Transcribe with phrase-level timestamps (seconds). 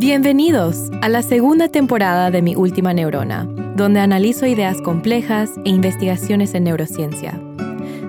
[0.00, 3.44] Bienvenidos a la segunda temporada de Mi Última Neurona,
[3.76, 7.38] donde analizo ideas complejas e investigaciones en neurociencia.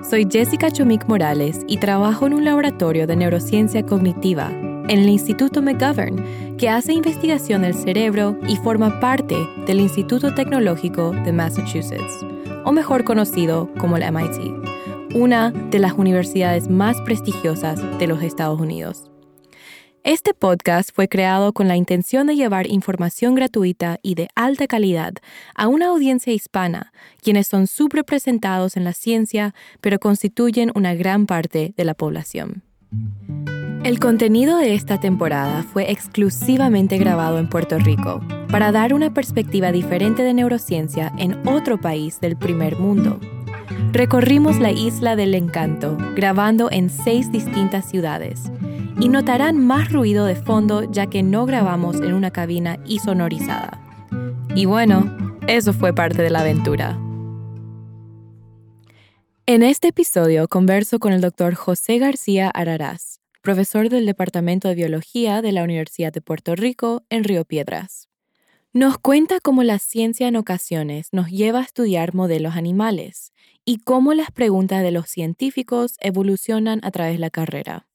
[0.08, 5.60] Soy Jessica Chomik Morales y trabajo en un laboratorio de neurociencia cognitiva en el Instituto
[5.60, 9.36] McGovern, que hace investigación del cerebro y forma parte
[9.66, 12.24] del Instituto Tecnológico de Massachusetts,
[12.64, 18.58] o mejor conocido como la MIT, una de las universidades más prestigiosas de los Estados
[18.58, 19.11] Unidos.
[20.04, 25.12] Este podcast fue creado con la intención de llevar información gratuita y de alta calidad
[25.54, 31.72] a una audiencia hispana, quienes son subrepresentados en la ciencia, pero constituyen una gran parte
[31.76, 32.64] de la población.
[33.84, 39.70] El contenido de esta temporada fue exclusivamente grabado en Puerto Rico para dar una perspectiva
[39.70, 43.20] diferente de neurociencia en otro país del primer mundo.
[43.92, 48.50] Recorrimos la isla del encanto, grabando en seis distintas ciudades,
[49.00, 53.80] y notarán más ruido de fondo ya que no grabamos en una cabina sonorizada.
[54.54, 56.98] Y bueno, eso fue parte de la aventura.
[59.44, 65.42] En este episodio converso con el doctor José García Araraz, profesor del Departamento de Biología
[65.42, 68.08] de la Universidad de Puerto Rico en Río Piedras.
[68.72, 73.32] Nos cuenta cómo la ciencia en ocasiones nos lleva a estudiar modelos animales
[73.64, 77.86] y cómo las preguntas de los científicos evolucionan a través de la carrera.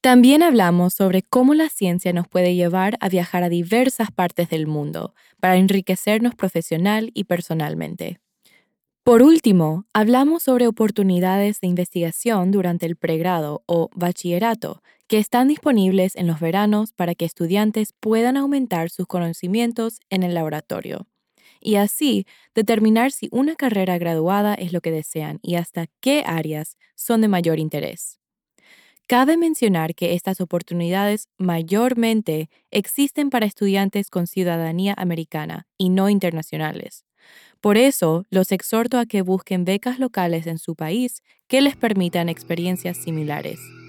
[0.00, 4.66] También hablamos sobre cómo la ciencia nos puede llevar a viajar a diversas partes del
[4.66, 8.18] mundo para enriquecernos profesional y personalmente.
[9.04, 16.16] Por último, hablamos sobre oportunidades de investigación durante el pregrado o bachillerato que están disponibles
[16.16, 21.06] en los veranos para que estudiantes puedan aumentar sus conocimientos en el laboratorio
[21.60, 26.76] y así determinar si una carrera graduada es lo que desean y hasta qué áreas
[26.96, 28.18] son de mayor interés.
[29.06, 37.04] Cabe mencionar que estas oportunidades mayormente existen para estudiantes con ciudadanía americana y no internacionales.
[37.60, 42.28] Por eso, los exhorto a que busquen becas locales en su país que les permitan
[42.28, 43.79] experiencias similares.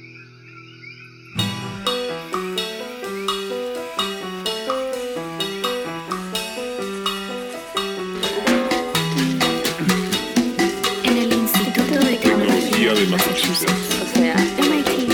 [13.01, 13.73] De Massachusetts.
[14.03, 15.11] O sea, MIT.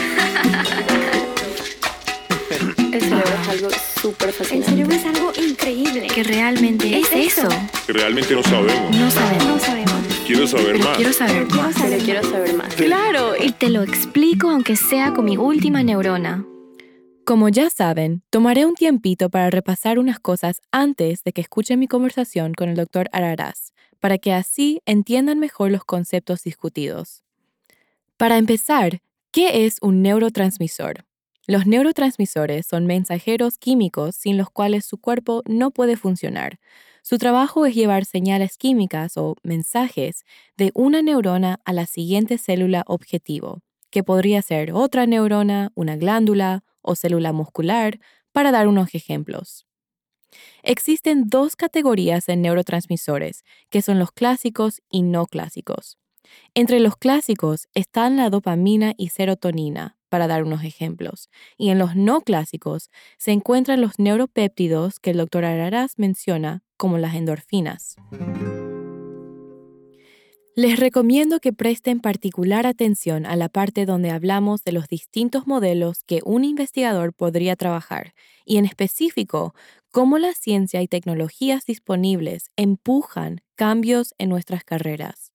[2.93, 3.69] El cerebro es algo
[4.01, 4.69] súper El fascinante.
[4.71, 6.07] cerebro es algo increíble.
[6.07, 7.47] que realmente es eso.
[7.85, 8.95] que realmente no sabemos.
[8.95, 9.93] No sabemos, No sabemos.
[10.25, 10.97] Quiero saber pero más.
[10.97, 11.75] quiero saber más.
[11.81, 12.73] Pero quiero saber más.
[12.75, 16.45] Claro, y te lo explico aunque sea con mi última neurona.
[17.25, 21.87] Como ya saben, tomaré un tiempito para repasar unas cosas antes de que escuchen mi
[21.87, 23.71] conversación con el doctor Araraz,
[24.01, 27.23] para que así entiendan mejor los conceptos discutidos.
[28.17, 29.01] Para empezar,
[29.31, 31.05] ¿qué es un neurotransmisor?
[31.47, 36.59] Los neurotransmisores son mensajeros químicos sin los cuales su cuerpo no puede funcionar.
[37.03, 40.25] Su trabajo es llevar señales químicas o mensajes
[40.57, 43.61] de una neurona a la siguiente célula objetivo,
[43.91, 47.99] que podría ser otra neurona, una glándula o célula muscular,
[48.33, 49.65] para dar unos ejemplos.
[50.63, 55.97] Existen dos categorías en neurotransmisores, que son los clásicos y no clásicos.
[56.53, 61.95] Entre los clásicos están la dopamina y serotonina, para dar unos ejemplos, y en los
[61.95, 67.97] no clásicos se encuentran los neuropéptidos que el doctor Araraz menciona como las endorfinas.
[70.57, 76.03] Les recomiendo que presten particular atención a la parte donde hablamos de los distintos modelos
[76.03, 79.53] que un investigador podría trabajar y en específico
[79.91, 85.31] cómo la ciencia y tecnologías disponibles empujan cambios en nuestras carreras.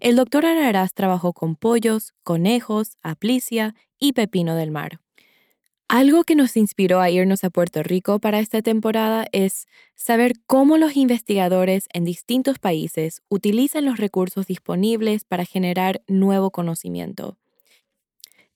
[0.00, 5.00] El doctor Araraz trabajó con pollos, conejos, aplicia y pepino del mar.
[5.90, 10.76] Algo que nos inspiró a irnos a Puerto Rico para esta temporada es saber cómo
[10.76, 17.38] los investigadores en distintos países utilizan los recursos disponibles para generar nuevo conocimiento.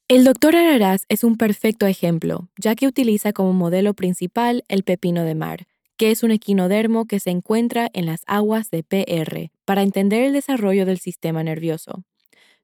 [0.08, 5.24] El doctor Araraz es un perfecto ejemplo, ya que utiliza como modelo principal el pepino
[5.24, 5.66] de mar,
[5.96, 10.32] que es un equinodermo que se encuentra en las aguas de PR, para entender el
[10.32, 12.04] desarrollo del sistema nervioso.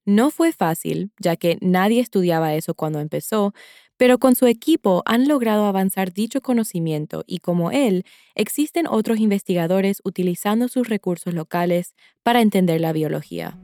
[0.04, 3.52] No fue fácil, ya que nadie estudiaba eso cuando empezó,
[3.98, 8.04] pero con su equipo han logrado avanzar dicho conocimiento y como él,
[8.34, 13.58] existen otros investigadores utilizando sus recursos locales para entender la biología.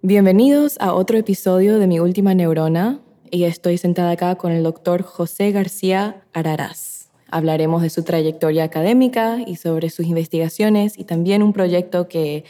[0.00, 3.00] Bienvenidos a otro episodio de Mi Última Neurona
[3.36, 7.10] y estoy sentada acá con el doctor José García Araraz.
[7.30, 12.44] Hablaremos de su trayectoria académica y sobre sus investigaciones y también un proyecto que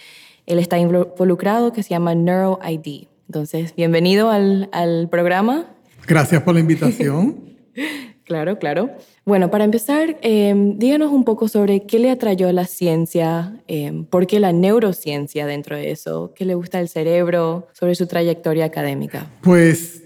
[0.46, 3.08] él está involucrado que se llama NeuroID.
[3.26, 5.66] Entonces, bienvenido al, al programa.
[6.06, 7.34] Gracias por la invitación.
[8.24, 8.90] claro, claro.
[9.24, 14.28] Bueno, para empezar, em, díganos un poco sobre qué le atrayó la ciencia, em, por
[14.28, 19.26] qué la neurociencia dentro de eso, qué le gusta el cerebro, sobre su trayectoria académica.
[19.42, 20.04] Pues,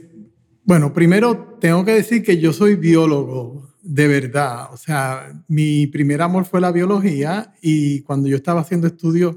[0.64, 4.72] bueno, primero tengo que decir que yo soy biólogo, de verdad.
[4.72, 9.36] O sea, mi primer amor fue la biología y cuando yo estaba haciendo estudios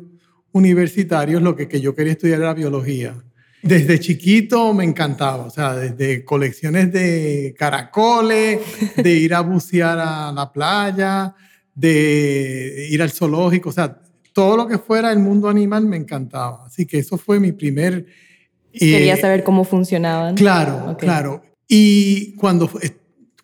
[0.51, 3.15] universitarios, lo que, yo quería estudiar era biología.
[3.61, 8.59] Desde chiquito me encantaba, o sea, desde colecciones de caracoles,
[8.97, 11.33] de ir a bucear a la playa,
[11.73, 14.01] de ir al zoológico, o sea,
[14.33, 16.65] todo lo que fuera el mundo animal me encantaba.
[16.65, 18.05] Así que eso fue mi primer...
[18.73, 20.35] Quería eh, saber cómo funcionaban.
[20.35, 21.43] Claro, claro.
[21.67, 22.69] Y cuando,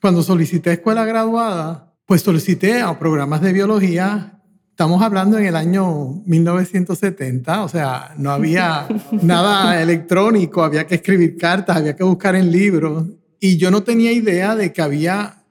[0.01, 4.39] cuando solicité escuela graduada, pues solicité a programas de biología
[4.79, 8.87] Estamos hablando en el año 1970, o sea, no había
[9.21, 13.05] nada electrónico, había que escribir cartas, había que buscar en libros,
[13.41, 15.43] y yo no tenía idea de que había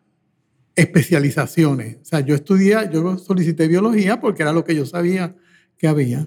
[0.75, 1.99] especializaciones.
[2.01, 5.37] O sea, yo estudié, yo solicité biología porque era lo que yo sabía
[5.77, 6.27] que había.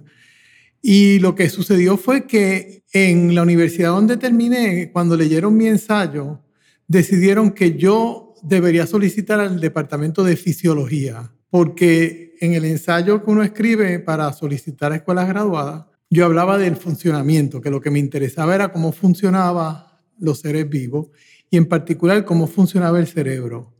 [0.82, 6.44] Y lo que sucedió fue que en la universidad donde terminé, cuando leyeron mi ensayo,
[6.88, 13.44] decidieron que yo debería solicitar al departamento de fisiología, porque en el ensayo que uno
[13.44, 18.56] escribe para solicitar a escuelas graduadas, yo hablaba del funcionamiento, que lo que me interesaba
[18.56, 19.86] era cómo funcionaban
[20.20, 21.08] los seres vivos
[21.50, 23.74] y en particular cómo funcionaba el cerebro.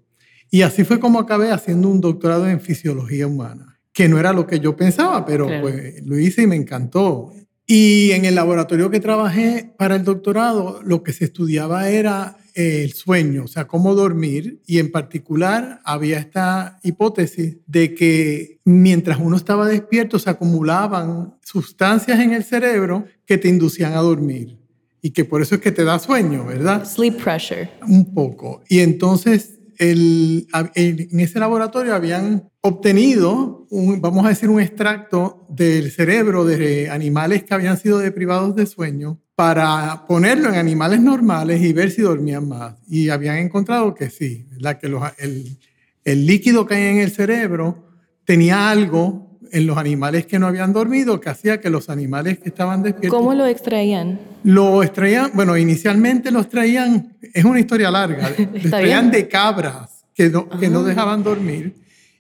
[0.50, 4.48] Y así fue como acabé haciendo un doctorado en fisiología humana, que no era lo
[4.48, 7.34] que yo pensaba, pero pues lo hice y me encantó.
[7.66, 12.92] Y en el laboratorio que trabajé para el doctorado, lo que se estudiaba era el
[12.94, 19.38] sueño, o sea, cómo dormir, y en particular había esta hipótesis de que mientras uno
[19.38, 24.58] estaba despierto se acumulaban sustancias en el cerebro que te inducían a dormir
[25.02, 26.86] y que por eso es que te da sueño, ¿verdad?
[26.86, 27.70] Sleep pressure.
[27.88, 28.62] Un poco.
[28.68, 36.46] Y entonces en ese laboratorio habían obtenido, un, vamos a decir, un extracto del cerebro
[36.46, 41.90] de animales que habían sido deprivados de sueño para ponerlo en animales normales y ver
[41.90, 42.76] si dormían más.
[42.88, 44.88] Y habían encontrado que sí, la que
[45.18, 45.58] el,
[46.04, 47.88] el líquido que hay en el cerebro
[48.24, 52.50] tenía algo en los animales que no habían dormido que hacía que los animales que
[52.50, 53.18] estaban despiertos...
[53.18, 54.20] ¿Cómo lo extraían?
[54.44, 60.30] Lo extraían, bueno, inicialmente lo extraían, es una historia larga, lo extraían de cabras que
[60.30, 60.84] no, que no ah.
[60.84, 61.76] dejaban dormir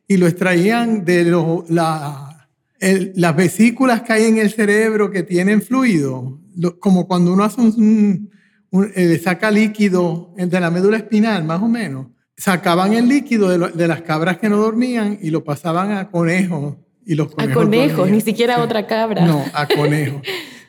[0.07, 2.48] y lo extraían de los, la,
[2.80, 6.42] las vesículas que hay en el cerebro que tienen fluido
[6.80, 8.30] como cuando uno hace un,
[8.95, 12.07] eh, saca líquido de la médula espinal, más o menos,
[12.38, 16.78] sacaban el líquido de, las cabras que no dormían y lo pasaban a conejos.
[17.06, 19.25] Y los conejos a conejos, ni siquiera a otra cabra.
[19.25, 20.21] No, a conejos.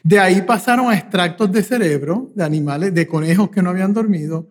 [0.03, 4.49] De ahí pasaron a extractos de cerebro de animales, de conejos que no habían dormido.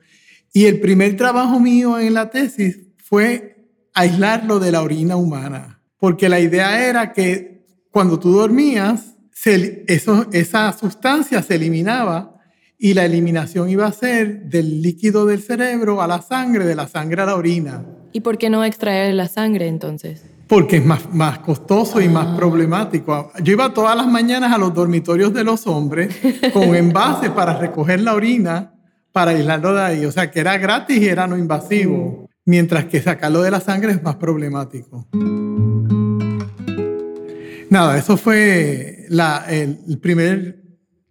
[0.53, 5.81] Y el primer trabajo mío en la tesis fue aislarlo de la orina humana.
[5.97, 12.39] Porque la idea era que cuando tú dormías, eso, esa sustancia se eliminaba
[12.77, 16.87] y la eliminación iba a ser del líquido del cerebro a la sangre, de la
[16.87, 17.85] sangre a la orina.
[18.13, 20.23] ¿Y por qué no extraer la sangre entonces?
[20.51, 22.35] Porque es más, más costoso y más ah.
[22.35, 23.31] problemático.
[23.41, 26.13] Yo iba todas las mañanas a los dormitorios de los hombres
[26.51, 28.73] con envases para recoger la orina
[29.13, 30.05] para aislarlo de ahí.
[30.05, 32.29] O sea, que era gratis y era no invasivo.
[32.43, 35.07] Mientras que sacarlo de la sangre es más problemático.
[37.69, 40.63] Nada, eso fue el, primer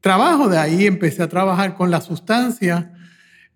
[0.02, 0.50] trabajo.
[0.50, 2.92] De ahí empecé a trabajar con la sustancia,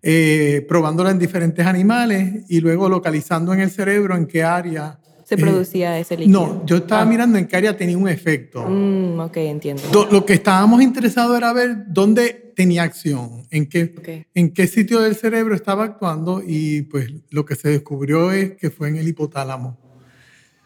[0.01, 4.97] eh, probándola en diferentes animales y luego localizando en el cerebro en qué área.
[5.25, 6.39] ¿Se producía ese líquido?
[6.39, 7.05] No, yo estaba ah.
[7.05, 8.63] mirando en qué área tenía un efecto.
[8.67, 10.07] Mm, ok, entiendo.
[10.11, 15.15] Lo, que estábamos interesados era ver dónde tenía acción, en qué, en qué sitio del
[15.15, 19.77] cerebro estaba actuando y pues lo que se descubrió es que fue en el hipotálamo.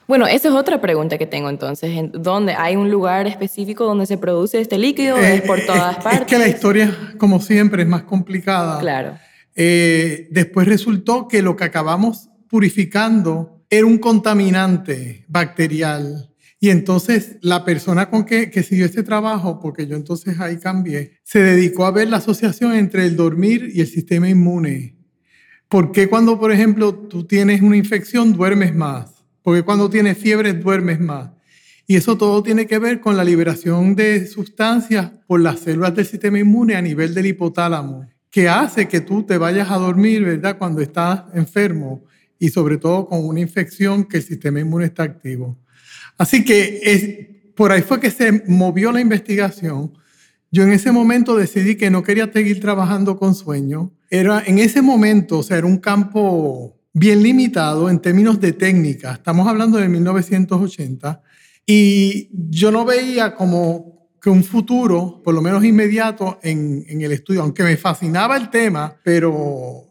[0.10, 1.92] Bueno, esa es otra pregunta que tengo entonces.
[2.14, 5.18] ¿Dónde hay un lugar específico donde se produce este líquido?
[5.18, 6.22] ¿Es por todas partes?
[6.22, 8.80] Es que la historia, como siempre, es más complicada.
[8.80, 9.18] Claro.
[9.56, 16.34] Eh, después resultó que lo que acabamos purificando era un contaminante bacterial.
[16.60, 21.20] Y entonces la persona con que, que siguió este trabajo, porque yo entonces ahí cambié,
[21.24, 24.98] se dedicó a ver la asociación entre el dormir y el sistema inmune.
[25.70, 29.20] ¿Por qué cuando, por ejemplo, tú tienes una infección duermes más?
[29.50, 31.32] porque cuando tienes fiebre duermes más.
[31.88, 36.06] Y eso todo tiene que ver con la liberación de sustancias por las células del
[36.06, 40.60] sistema inmune a nivel del hipotálamo, que hace que tú te vayas a dormir, ¿verdad?
[40.60, 42.04] Cuando estás enfermo
[42.40, 45.60] y sobre todo con una infección que el sistema inmune está activo.
[46.18, 49.94] Así que es, por ahí fue que se movió la investigación.
[50.52, 53.92] yo en ese momento decidí que no quería seguir trabajando con sueño.
[54.10, 59.14] Era en ese momento, o sea, era un campo bien limitado en términos de técnica.
[59.14, 61.22] Estamos hablando de 1980
[61.66, 67.12] y yo no veía como que un futuro, por lo menos inmediato, en, en el
[67.12, 69.89] estudio, aunque me fascinaba el tema, pero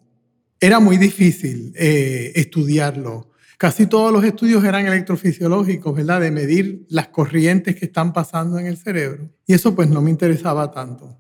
[0.61, 3.31] era muy difícil eh, estudiarlo.
[3.57, 6.21] Casi todos los estudios eran electrofisiológicos, ¿verdad?
[6.21, 9.31] De medir las corrientes que están pasando en el cerebro.
[9.47, 11.19] Y eso pues no me interesaba tanto.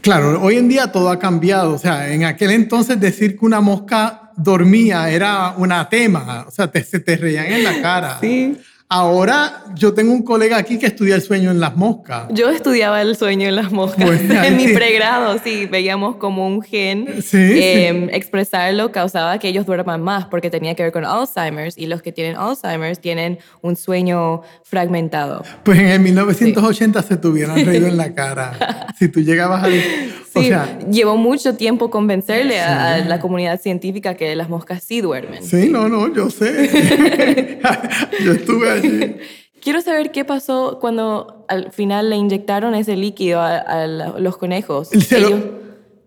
[0.00, 1.74] Claro, hoy en día todo ha cambiado.
[1.74, 6.44] O sea, en aquel entonces decir que una mosca dormía era una tema.
[6.48, 8.18] O sea, se te reían en la cara.
[8.20, 8.56] Sí.
[8.88, 12.26] Ahora yo tengo un colega aquí que estudia el sueño en las moscas.
[12.30, 14.04] Yo estudiaba el sueño en las moscas.
[14.04, 14.74] Pues, en mi sí.
[14.74, 20.50] pregrado, sí, veíamos como un gen Sí, eh, expresarlo causaba que ellos duerman más porque
[20.50, 25.42] tenía que ver con Alzheimer's y los que tienen Alzheimer's tienen un sueño fragmentado.
[25.64, 28.52] Pues en el 1980 se te hubieran reído en la cara.
[28.98, 29.66] Si tú llegabas a...
[29.66, 34.82] O Sí, sea, llevó mucho tiempo convencerle a, a la comunidad científica que las moscas
[34.82, 35.42] sí duermen.
[35.42, 37.58] sí, no, no, yo sé.
[38.24, 38.68] yo estuve
[39.62, 44.88] Quiero saber qué pasó cuando al final le inyectaron ese líquido a, los conejos.
[45.08, 45.44] Se lo- Ellos,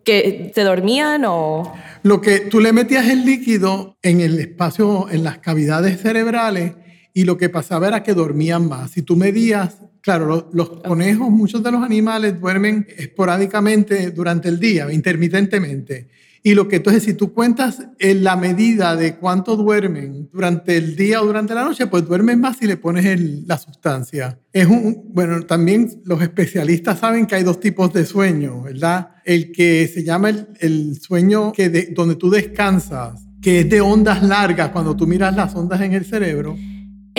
[0.05, 1.71] ¿Que se dormían o...?
[2.03, 6.73] Lo que tú le metías el líquido en el espacio, en las cavidades cerebrales,
[7.13, 8.91] y lo que pasaba era que dormían más.
[8.91, 14.59] Si tú medías, claro, lo- los, conejos, muchos de los animales duermen esporádicamente durante el
[14.59, 16.07] día, intermitentemente.
[16.41, 20.95] Y lo que entonces, si tú cuentas en la medida de cuánto duermen durante el
[20.95, 24.39] día o durante la noche, pues duermen más si le pones la sustancia.
[24.53, 29.09] Es un, bueno, también los especialistas saben que hay dos tipos de sueño, ¿verdad?
[29.25, 33.81] El que se llama el, el sueño que de- donde tú descansas, que es de
[33.81, 36.57] ondas largas, cuando tú miras las ondas en el cerebro.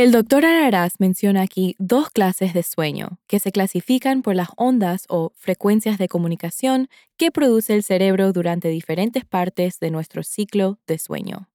[0.01, 5.05] El doctor Araraz menciona aquí dos clases de sueño que se clasifican por las ondas
[5.11, 6.89] o frecuencias de comunicación
[7.19, 11.51] que produce el cerebro durante diferentes partes de nuestro ciclo de sueño.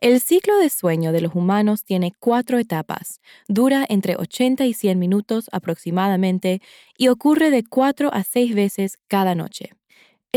[0.00, 4.98] El ciclo de sueño de los humanos tiene cuatro etapas, dura entre 80 y 100
[4.98, 6.62] minutos aproximadamente
[6.96, 9.77] y ocurre de cuatro a seis veces cada noche.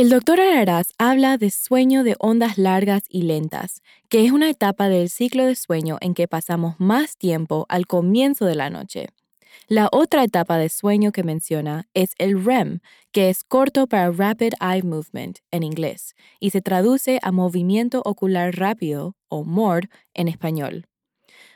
[0.01, 4.89] El doctor Araraz habla de sueño de ondas largas y lentas, que es una etapa
[4.89, 9.09] del ciclo de sueño en que pasamos más tiempo al comienzo de la noche.
[9.67, 12.79] La otra etapa de sueño que menciona es el REM,
[13.11, 18.55] que es corto para Rapid Eye Movement en inglés y se traduce a movimiento ocular
[18.55, 20.87] rápido o MORD en español.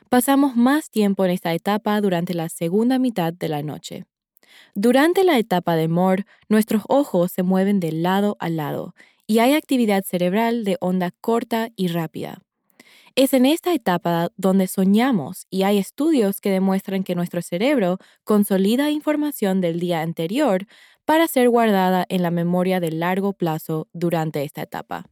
[0.08, 4.04] Pasamos más tiempo en esta etapa durante la segunda mitad de la noche.
[4.78, 8.94] Durante la etapa de MORD, nuestros ojos se mueven de lado a lado
[9.26, 12.42] y hay actividad cerebral de onda corta y rápida.
[13.14, 18.90] Es en esta etapa donde soñamos y hay estudios que demuestran que nuestro cerebro consolida
[18.90, 20.66] información del día anterior
[21.06, 25.06] para ser guardada en la memoria de largo plazo durante esta etapa.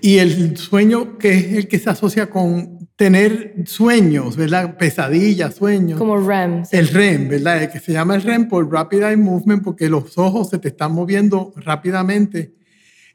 [0.00, 4.76] Y el sueño que es el que se asocia con tener sueños, ¿verdad?
[4.78, 5.98] Pesadillas, sueños.
[5.98, 6.64] Como REM.
[6.64, 6.76] sí.
[6.76, 7.62] El REM, ¿verdad?
[7.64, 10.68] El que se llama el REM por Rapid Eye Movement porque los ojos se te
[10.68, 12.54] están moviendo rápidamente.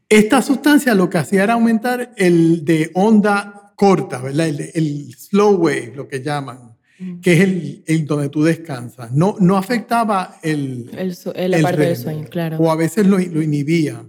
[0.08, 4.48] Esta sustancia lo que hacía era aumentar el de onda corta, ¿verdad?
[4.50, 6.78] El, el slow wave, lo que llaman,
[7.22, 9.12] que es el, el donde tú descansas.
[9.12, 12.58] No, no afectaba el, El la parte del REM, sueño, claro.
[12.58, 14.04] O a veces lo, lo inhibía.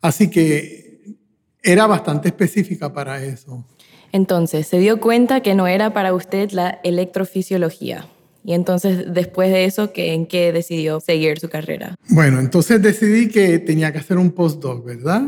[0.00, 0.89] Así que
[1.62, 3.64] era bastante específica para eso.
[4.12, 8.06] Entonces, se dio cuenta que no era para usted la electrofisiología.
[8.42, 11.94] Y entonces, después de eso, ¿qué- ¿en qué decidió seguir su carrera?
[12.08, 15.22] Bueno, entonces decidí que tenía que hacer un postdoc, ¿verdad?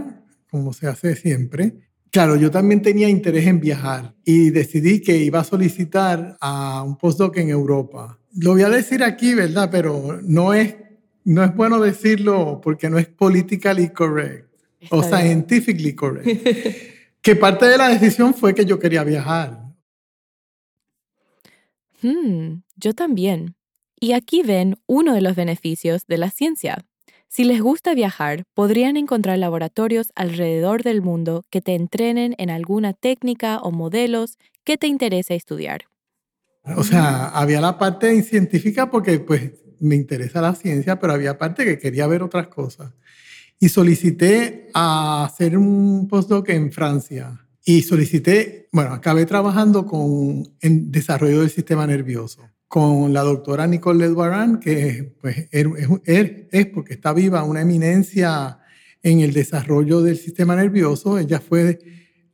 [0.51, 1.75] Como se hace siempre.
[2.11, 6.97] Claro, yo también tenía interés en viajar y decidí que iba a solicitar a un
[6.97, 8.19] postdoc en Europa.
[8.35, 9.69] Lo voy a decir aquí, ¿verdad?
[9.71, 10.75] Pero no es,
[11.25, 14.52] no es bueno decirlo porque no es politically correct
[14.83, 15.45] Está bien.
[15.47, 16.27] scientifically correct.
[17.23, 19.63] que parte de la decisión fue que yo quería viajar.
[22.03, 23.55] Hmm, yo también.
[23.99, 26.85] Y aquí ven uno de los beneficios de la ciencia.
[27.29, 32.93] Si les gusta viajar, podrían encontrar laboratorios alrededor del mundo que te entrenen en alguna
[32.93, 35.85] técnica o modelos que te interese estudiar.
[36.77, 41.65] O sea, había la parte científica porque pues me interesa la ciencia, pero había parte
[41.65, 42.93] que quería ver otras cosas.
[43.63, 47.47] Y solicité a hacer un postdoc en Francia.
[47.65, 54.09] Y solicité, bueno, acabé trabajando con en desarrollo del sistema nervioso con la doctora Nicole
[54.09, 55.67] Ledwaran, que pues, es,
[56.07, 58.59] es, es porque está viva, una eminencia
[59.01, 61.21] en el desarrollo del sistema nervioso.
[61.21, 61.79] Ella fue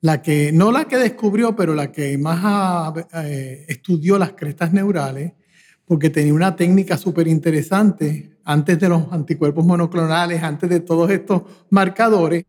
[0.01, 2.95] la que, no la que descubrió, pero la que más
[3.25, 5.33] eh, estudió las crestas neurales,
[5.89, 11.43] porque tenía una técnica súper interesante antes de los anticuerpos monoclonales, antes de todos estos
[11.71, 12.45] marcadores.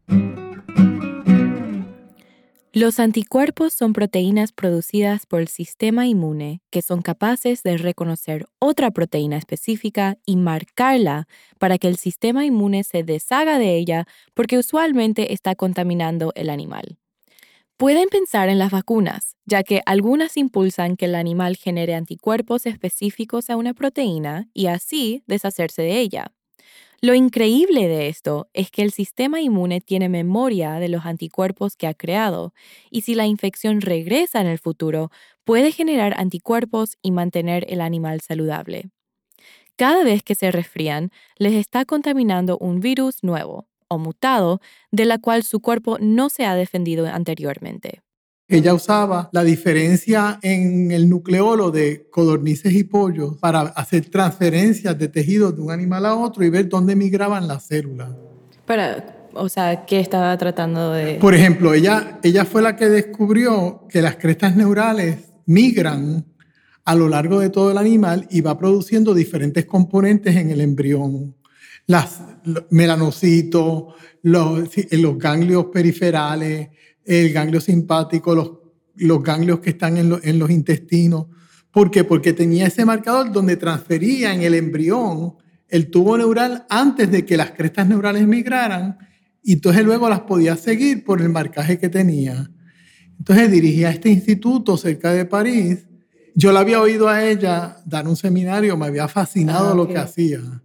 [2.71, 8.91] Los anticuerpos son proteínas producidas por el sistema inmune que son capaces de reconocer otra
[8.91, 11.27] proteína específica y marcarla
[11.57, 14.05] para que el sistema inmune se deshaga de ella
[14.35, 16.99] porque usualmente está contaminando el animal.
[17.79, 23.49] Pueden pensar en las vacunas, ya que algunas impulsan que el animal genere anticuerpos específicos
[23.49, 26.33] a una proteína y así deshacerse de ella.
[26.99, 31.87] Lo increíble de esto es que el sistema inmune tiene memoria de los anticuerpos que
[31.87, 32.53] ha creado
[32.91, 35.09] y si la infección regresa en el futuro,
[35.45, 38.89] puede generar anticuerpos y mantener el animal saludable.
[39.77, 45.17] Cada vez que se resfrían, les está contaminando un virus nuevo, o mutado de la
[45.17, 48.01] cual su cuerpo no se ha defendido anteriormente.
[48.47, 55.07] Ella usaba la diferencia en el nucleolo de codornices y pollos para hacer transferencias de
[55.07, 58.09] tejidos de un animal a otro y ver dónde migraban las células.
[58.65, 61.15] Para, o sea, ¿qué estaba tratando de...?
[61.15, 66.25] Por ejemplo, ella, ella fue la que descubrió que las crestas neurales migran
[66.85, 71.35] a lo largo de todo el animal y va produciendo diferentes componentes en el embrión
[71.89, 72.21] las
[72.69, 76.69] melanocitos, los, los ganglios periferales,
[77.03, 78.51] el ganglio simpático, los,
[78.97, 81.25] los ganglios que están en, en los intestinos.
[81.71, 82.03] ¿Por qué?
[82.03, 87.37] Porque tenía ese marcador donde transfería en el embrión el tubo neural antes de que
[87.37, 88.99] las crestas neurales migraran
[89.41, 92.51] y entonces luego las podía seguir por el marcaje que tenía.
[93.17, 95.87] Entonces dirigía este instituto cerca de París.
[96.35, 99.97] Yo la había oído a ella dar un seminario, me había fascinado ah, lo que
[99.97, 100.61] hacía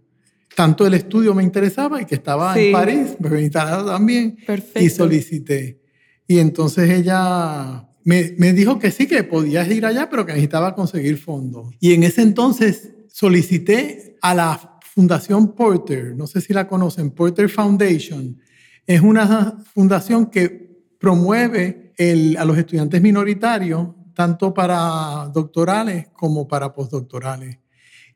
[0.55, 4.37] tanto el estudio me interesaba y que estaba en París, me interesaba también.
[4.45, 4.79] Perfecto.
[4.79, 5.81] Y solicité.
[6.27, 10.73] Y entonces ella me, me, dijo que sí, que podía ir allá, pero que necesitaba
[10.73, 11.73] conseguir fondos.
[11.79, 17.49] Y en ese entonces solicité a la Fundación Porter, no sé si la conocen, Porter
[17.49, 18.39] Foundation.
[18.87, 20.49] Es una fundación que
[20.97, 27.59] promueve el, a los estudiantes minoritarios, tanto para doctorales como para postdoctorales.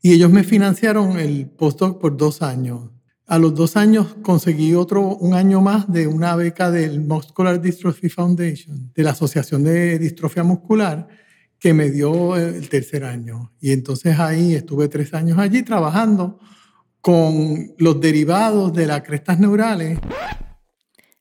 [0.01, 2.89] Y ellos me financiaron el postdoc por dos años.
[3.27, 8.09] A los dos años conseguí otro, un año más de una beca del Muscular Dystrophy
[8.09, 11.07] Foundation, de la Asociación de Distrofia Muscular,
[11.59, 13.51] que me dio el tercer año.
[13.59, 16.39] Y entonces ahí estuve tres años allí trabajando
[17.01, 19.99] con los derivados de las crestas neurales.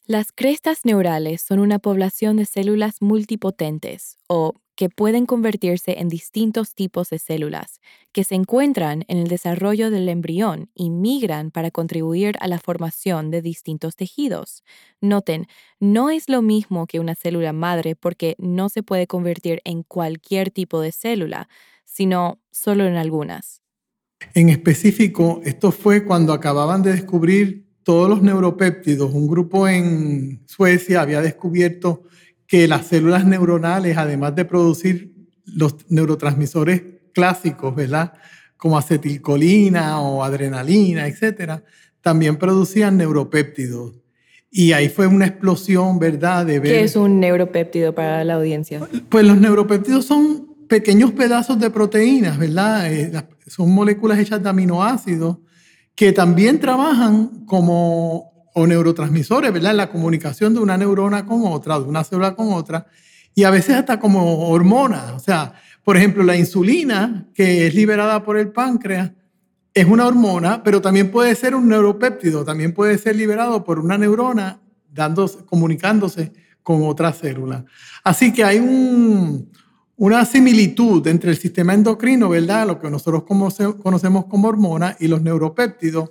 [0.07, 6.77] Las crestas neurales son una población de células multipotentes o que pueden convertirse en distintos
[6.77, 7.81] tipos de células,
[8.13, 13.33] que se encuentran en el desarrollo del embrión y migran para contribuir a la formación
[13.33, 14.63] de distintos tejidos.
[15.01, 15.49] Noten,
[15.81, 20.53] no es lo mismo que una célula madre porque no se puede convertir en cualquier
[20.53, 21.49] tipo de célula,
[21.85, 23.63] sino solo en algunas.
[24.33, 29.13] En específico, esto fue cuando acababan de descubrir todos los neuropéptidos.
[29.13, 32.05] Un grupo en Suecia había descubierto
[32.49, 35.13] que las células neuronales, además de producir
[35.45, 36.83] los neurotransmisores
[37.13, 38.15] clásicos, ¿verdad?
[38.57, 41.63] Como acetilcolina o adrenalina, etcétera,
[42.01, 44.01] también producían neuropéptidos.
[44.51, 46.47] Y ahí fue una explosión, ¿verdad?
[46.47, 46.73] De ver...
[46.73, 48.81] ¿Qué es un neuropéptido para la audiencia?
[49.11, 52.91] Pues los neuropéptidos son pequeños pedazos de proteínas, ¿verdad?
[52.91, 53.13] Eh,
[53.47, 55.37] son moléculas hechas de aminoácidos
[55.95, 59.75] que también trabajan como o neurotransmisores, ¿verdad?
[59.75, 62.87] La comunicación de una neurona con otra, de una célula con otra,
[63.35, 65.13] y a veces hasta como hormonas.
[65.13, 69.13] O sea, por ejemplo, la insulina, que es liberada por el páncreas,
[69.73, 73.97] es una hormona, pero también puede ser un neuropéptido, también puede ser liberado por una
[73.97, 74.61] neurona
[74.93, 77.65] dándose, comunicándose con otra célula.
[78.03, 79.51] Así que hay un,
[79.97, 82.67] una similitud entre el sistema endocrino, ¿verdad?
[82.67, 86.11] Lo que nosotros conocemos como hormona y los neuropéptidos,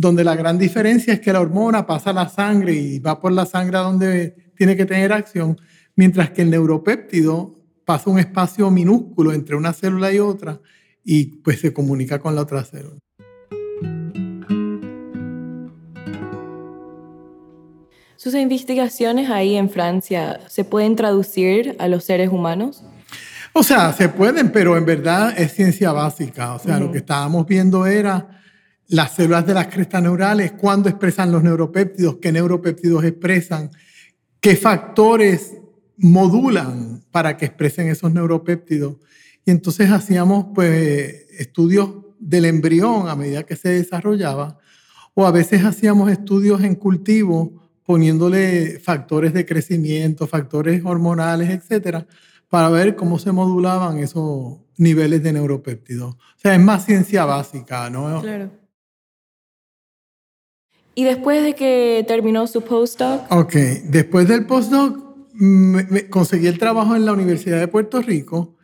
[0.00, 3.32] donde la gran diferencia es que la hormona pasa a la sangre y va por
[3.32, 5.60] la sangre a donde tiene que tener acción,
[5.94, 10.58] mientras que el neuropéptido pasa un espacio minúsculo entre una célula y otra
[11.04, 12.96] y pues se comunica con la otra célula.
[18.16, 22.82] ¿Sus investigaciones ahí en Francia se pueden traducir a los seres humanos?
[23.52, 26.54] O sea, se pueden, pero en verdad es ciencia básica.
[26.54, 28.39] O sea, lo que estábamos viendo era
[28.90, 33.70] las células de las crestas neurales, cuándo expresan los neuropéptidos, qué neuropéptidos expresan,
[34.40, 35.54] qué factores
[35.96, 38.96] modulan para que expresen esos neuropéptidos.
[39.44, 44.58] Y entonces hacíamos pues, estudios del embrión a medida que se desarrollaba,
[45.14, 52.06] o a veces hacíamos estudios en cultivo poniéndole factores de crecimiento, factores hormonales, etcétera,
[52.48, 56.14] para ver cómo se modulaban esos niveles de neuropéptidos.
[56.14, 58.20] O sea, es más ciencia básica, ¿no?
[58.20, 58.59] Claro.
[60.94, 63.30] ¿Y después de que terminó su postdoc?
[63.30, 64.98] Ok, después del postdoc
[65.34, 68.56] me, me conseguí el trabajo en la Universidad de Puerto Rico.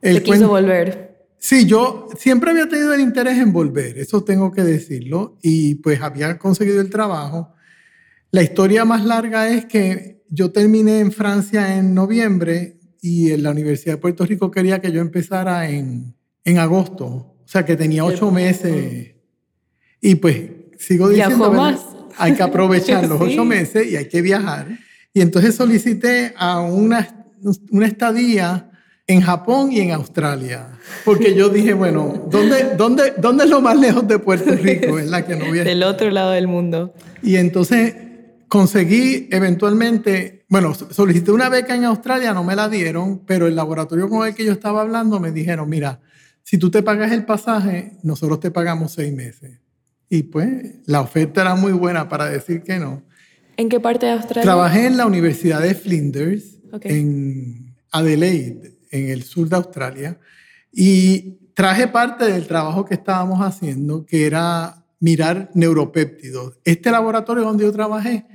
[0.00, 1.12] El ¿Le quiso volver?
[1.38, 6.00] Sí, yo siempre había tenido el interés en volver, eso tengo que decirlo, y pues
[6.00, 7.52] había conseguido el trabajo.
[8.30, 13.50] La historia más larga es que yo terminé en Francia en noviembre y en la
[13.50, 18.04] Universidad de Puerto Rico quería que yo empezara en, en agosto, o sea que tenía
[18.04, 19.16] ocho meses.
[20.00, 20.48] Y pues
[20.82, 21.52] sigo diciendo,
[22.16, 24.66] hay que aprovechar los ocho meses y hay que viajar.
[25.14, 27.26] Y entonces solicité a una,
[27.70, 28.70] una estadía
[29.06, 30.68] en Japón y en Australia.
[31.04, 34.98] Porque yo dije, bueno, ¿dónde, dónde, dónde es lo más lejos de Puerto Rico?
[34.98, 35.64] Es la que no viene.
[35.64, 36.94] Del otro lado del mundo.
[37.22, 37.94] Y entonces
[38.48, 44.08] conseguí eventualmente, bueno, solicité una beca en Australia, no me la dieron, pero el laboratorio
[44.08, 46.00] con el que yo estaba hablando me dijeron, mira,
[46.42, 49.58] si tú te pagas el pasaje, nosotros te pagamos seis meses.
[50.12, 53.02] Y pues la oferta era muy buena para decir que no.
[53.56, 54.42] ¿En qué parte de Australia?
[54.42, 60.20] Trabajé en la Universidad de Flinders, en Adelaide, en el sur de Australia,
[60.70, 66.58] y traje parte del trabajo que estábamos haciendo, que era mirar neuropéptidos.
[66.62, 68.26] Este laboratorio donde yo trabajé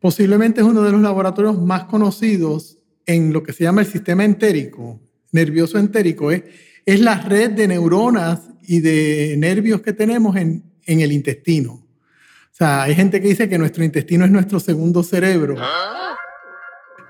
[0.00, 4.24] posiblemente es uno de los laboratorios más conocidos en lo que se llama el sistema
[4.24, 6.32] entérico, nervioso entérico.
[6.32, 6.42] Es,
[6.84, 11.72] es la red de neuronas y de nervios que tenemos en, en el intestino.
[11.72, 15.56] O sea, hay gente que dice que nuestro intestino es nuestro segundo cerebro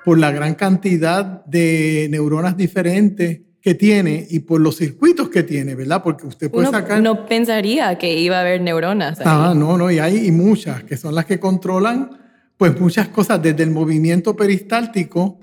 [0.04, 5.74] por la gran cantidad de neuronas diferentes que tiene y por los circuitos que tiene,
[5.76, 6.02] ¿verdad?
[6.02, 7.00] Porque usted puede Uno sacar...
[7.00, 9.20] no pensaría que iba a haber neuronas.
[9.20, 9.26] ahí.
[9.28, 12.18] Ah, no, no, y hay y muchas, que son las que controlan
[12.56, 15.38] pues muchas cosas, desde el movimiento peristáltico.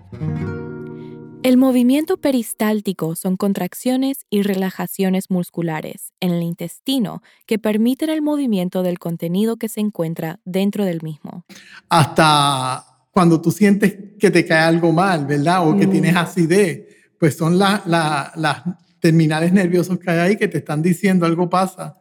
[1.42, 8.84] El movimiento peristáltico son contracciones y relajaciones musculares en el intestino que permiten el movimiento
[8.84, 11.46] del contenido que se encuentra dentro del mismo.
[11.90, 15.68] hasta cuando tú sientes que te cae algo mal, ¿verdad?
[15.68, 15.92] O que Mm.
[15.92, 16.84] tienes acidez,
[17.18, 18.62] pues son la- la- las
[19.00, 21.96] terminales nerviosos que hay ahí que te están diciendo algo pasa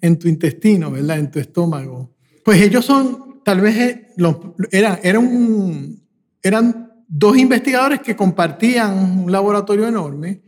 [0.00, 1.18] en tu intestino, ¿verdad?
[1.18, 2.10] En tu estómago.
[2.44, 4.36] Pues ellos son, tal vez, eh, los,
[4.72, 6.02] eran, eran, un-
[6.42, 10.42] eran dos investigadores que compartían un laboratorio enorme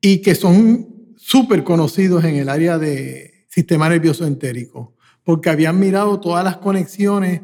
[0.00, 6.20] y que son súper conocidos en el área de sistema nervioso entérico, porque habían mirado
[6.20, 7.40] todas las conexiones,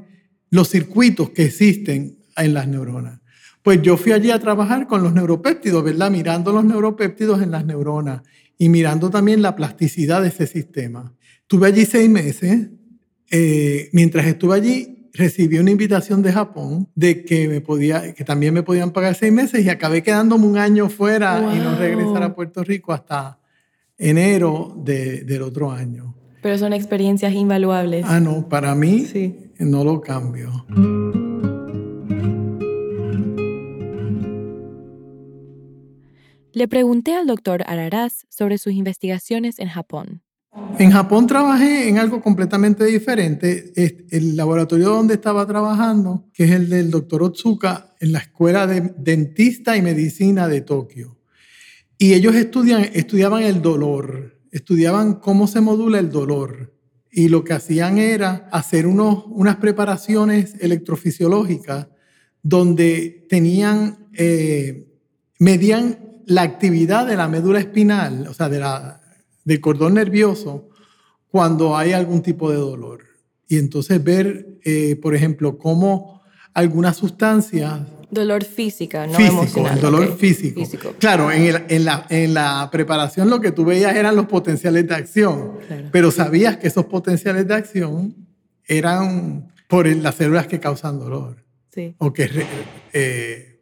[0.51, 3.21] los circuitos que existen en las neuronas.
[3.63, 6.11] Pues yo fui allí a trabajar con los neuropéptidos, ¿verdad?
[6.11, 8.23] Mirando los neuropéptidos en las neuronas
[8.59, 11.15] y mirando también la plasticidad de ese sistema.
[11.41, 12.69] Estuve allí seis meses.
[13.31, 18.53] eh, mientras estuve allí, recibí una invitación de Japón de que, me podía, que también
[18.53, 21.79] me podían pagar seis meses y acabé quedándome un año fuera y no Wow.
[21.79, 23.39] regresar a Puerto Rico hasta
[23.97, 26.15] enero de- del otro año.
[26.43, 28.05] Pero son experiencias invaluables.
[28.07, 29.53] Ah, no, para mí Sí.
[29.61, 30.67] no lo cambio.
[36.53, 40.23] Le pregunté al doctor Araraz sobre sus investigaciones en Japón.
[40.79, 43.73] En Japón trabajé en algo completamente diferente.
[44.11, 48.93] El laboratorio donde estaba trabajando, que es el del doctor Otsuka, en la Escuela de
[48.99, 51.19] Dentista y Medicina de Tokio.
[51.97, 56.75] Y ellos estudiaban el dolor, estudiaban cómo se modula el dolor.
[57.11, 61.87] Y lo que hacían era hacer unos, unas preparaciones electrofisiológicas
[62.43, 64.89] donde tenían, eh,
[65.39, 69.04] medían la actividad de la médula espinal, o sea, de la,
[69.45, 70.69] del cordón nervioso,
[71.31, 73.01] cuando hay algún tipo de dolor.
[73.49, 76.23] Y entonces ver, eh, por ejemplo, cómo
[76.55, 77.81] algunas sustancias
[78.11, 79.81] Dolor física, no físico, emocional.
[79.81, 80.63] dolor físico.
[81.01, 84.87] Claro, en, el- en la, en la preparación lo que tú veías eran los potenciales
[84.87, 85.89] de acción, Claro.
[85.91, 88.15] pero sabías que esos potenciales de acción
[88.67, 91.95] eran por las células que causan dolor Sí.
[91.99, 92.31] o que
[92.93, 93.54] eh,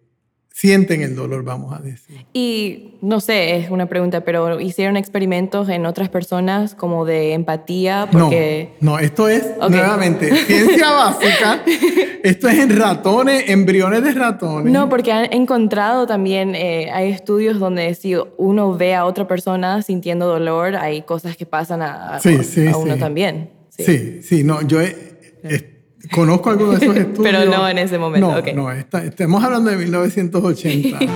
[0.55, 2.25] sienten el dolor, vamos a decir.
[2.33, 8.09] Y no sé, es una pregunta, pero hicieron experimentos en otras personas como de empatía,
[8.13, 9.71] porque No, no, esto es Ok.
[9.71, 11.63] nuevamente ciencia básica.
[12.23, 14.73] Esto es en ratones, embriones de ratones.
[14.73, 19.83] no, porque han encontrado también, eh, hay estudios donde si uno ve a otra persona
[19.83, 23.01] sintiendo dolor, hay cosas que pasan a, a- Sí, sí, a uno sí.
[23.01, 23.51] también.
[23.71, 24.97] Sí, sí, no, yo he-
[25.43, 25.72] he-
[26.13, 27.23] conozco algunos de esos estudios.
[27.33, 28.49] Pero no en ese momento, No, ok.
[28.55, 30.99] no, esta- estamos hablando de 1980.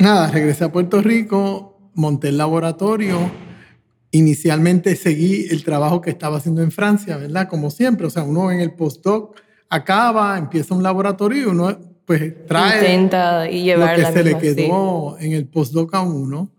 [0.00, 3.30] Nada, regresé a Puerto Rico, monté el laboratorio.
[4.10, 7.48] Inicialmente seguí el trabajo que estaba haciendo en Francia, ¿verdad?
[7.48, 9.36] Como siempre, o sea, uno en el postdoc
[9.68, 14.40] acaba, empieza un laboratorio y uno pues trae Intenta llevar lo que se le misma,
[14.40, 14.54] sí.
[14.56, 16.50] quedó en el postdoc a uno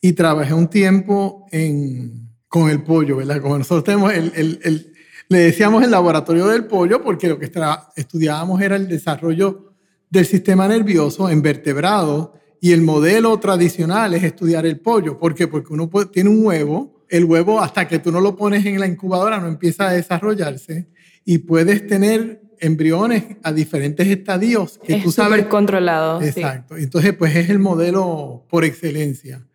[0.00, 3.40] y trabajé un tiempo en, con el pollo, ¿verdad?
[3.40, 4.92] Como nosotros tenemos el, el- el-
[5.28, 7.48] le decíamos el laboratorio del pollo porque lo que
[7.96, 9.72] estudiábamos era el desarrollo
[10.10, 15.16] del sistema nervioso en vertebrados y el modelo tradicional es estudiar el pollo.
[15.16, 15.46] ¿Por qué?
[15.46, 18.80] Porque uno puede- tiene un huevo, el huevo hasta que tú no lo pones en
[18.80, 20.88] la incubadora no empieza a desarrollarse
[21.24, 26.20] y puedes tener embriones a diferentes estadios que Es tú sabes controlado.
[26.20, 26.26] sí.
[26.26, 26.76] Exacto.
[26.76, 29.46] Entonces, pues es el modelo por excelencia.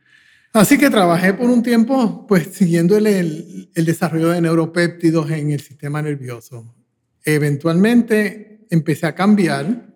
[0.55, 6.01] Así que trabajé por un tiempo, pues siguiendo el, desarrollo de neuropéptidos en el sistema
[6.01, 6.73] nervioso.
[7.25, 9.93] Eventualmente empecé a cambiar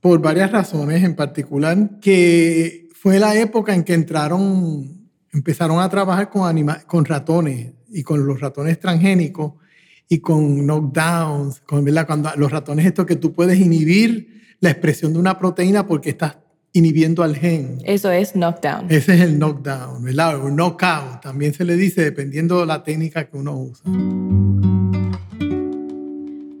[0.00, 6.30] por varias razones, en particular que fue la época en que entraron, empezaron a trabajar
[6.30, 9.52] con, ratones y con los ratones transgénicos
[10.08, 11.84] y con knockdowns, con.
[12.06, 16.38] Cuando los ratones estos que tú puedes inhibir la expresión de una proteína porque estás
[16.74, 17.78] inhibiendo al gen.
[17.84, 18.86] Eso es knockdown.
[18.90, 20.44] Ese es el knockdown, ¿verdad?
[20.44, 23.90] O knockout, también se le dice dependiendo de la técnica que uno usa.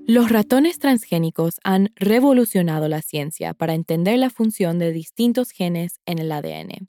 [0.06, 6.20] Los ratones transgénicos han revolucionado la ciencia para entender la función de distintos genes en
[6.20, 6.88] el ADN.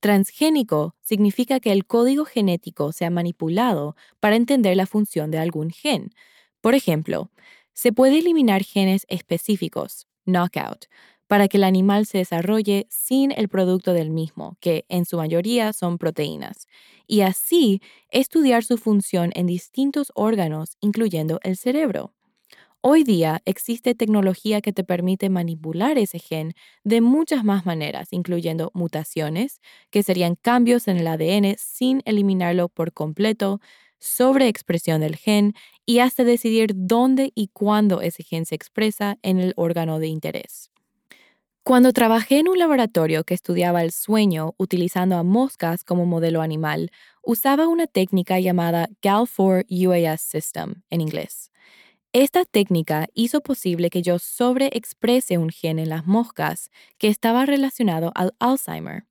[0.00, 5.70] Transgénico significa que el código genético se ha manipulado para entender la función de algún
[5.70, 6.12] gen.
[6.60, 7.30] Por ejemplo,
[7.72, 10.86] se puede eliminar genes específicos, knockout,
[11.26, 15.72] para que el animal se desarrolle sin el producto del mismo, que en su mayoría
[15.72, 16.66] son proteínas,
[17.06, 22.12] y así estudiar su función en distintos órganos, incluyendo el cerebro.
[22.82, 28.70] Hoy día existe tecnología que te permite manipular ese gen de muchas más maneras, incluyendo
[28.74, 29.60] mutaciones,
[29.90, 33.60] que serían cambios en el ADN sin eliminarlo por completo,
[34.00, 35.54] sobreexpresión del gen
[35.86, 40.70] y hasta decidir dónde y cuándo ese gen se expresa en el órgano de interés.
[41.64, 46.90] Cuando trabajé en un laboratorio que estudiaba el sueño utilizando a moscas como modelo animal,
[47.22, 51.50] usaba una técnica llamada GAL4 UAS System en inglés.
[52.12, 58.12] Esta técnica hizo posible que yo sobreexprese un gen en las moscas que estaba relacionado
[58.14, 59.04] al Alzheimer.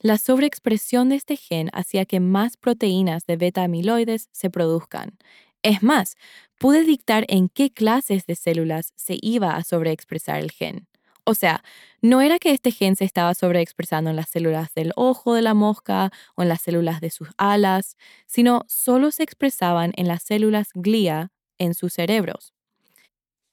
[0.00, 5.18] La sobreexpresión de este gen hacía que más proteínas de beta amiloides se produzcan.
[5.62, 6.16] Es más,
[6.58, 10.88] pude dictar en qué clases de células se iba a sobreexpresar el gen.
[11.24, 11.64] O sea,
[12.02, 15.54] no era que este gen se estaba sobreexpresando en las células del ojo de la
[15.54, 20.68] mosca o en las células de sus alas, sino solo se expresaban en las células
[20.74, 22.52] glía en sus cerebros.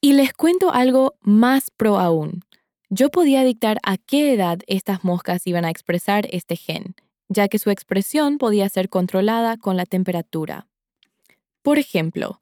[0.01, 2.43] Y les cuento algo más pro aún.
[2.89, 6.95] Yo podía dictar a qué edad estas moscas iban a expresar este gen,
[7.29, 10.67] ya que su expresión podía ser controlada con la temperatura.
[11.62, 12.41] Por ejemplo,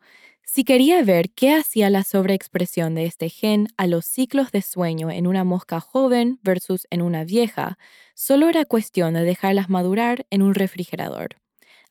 [0.51, 5.11] si quería ver qué hacía la sobreexpresión de este gen a los ciclos de sueño
[5.11, 7.77] en una mosca joven versus en una vieja,
[8.15, 11.35] solo era cuestión de dejarlas madurar en un refrigerador.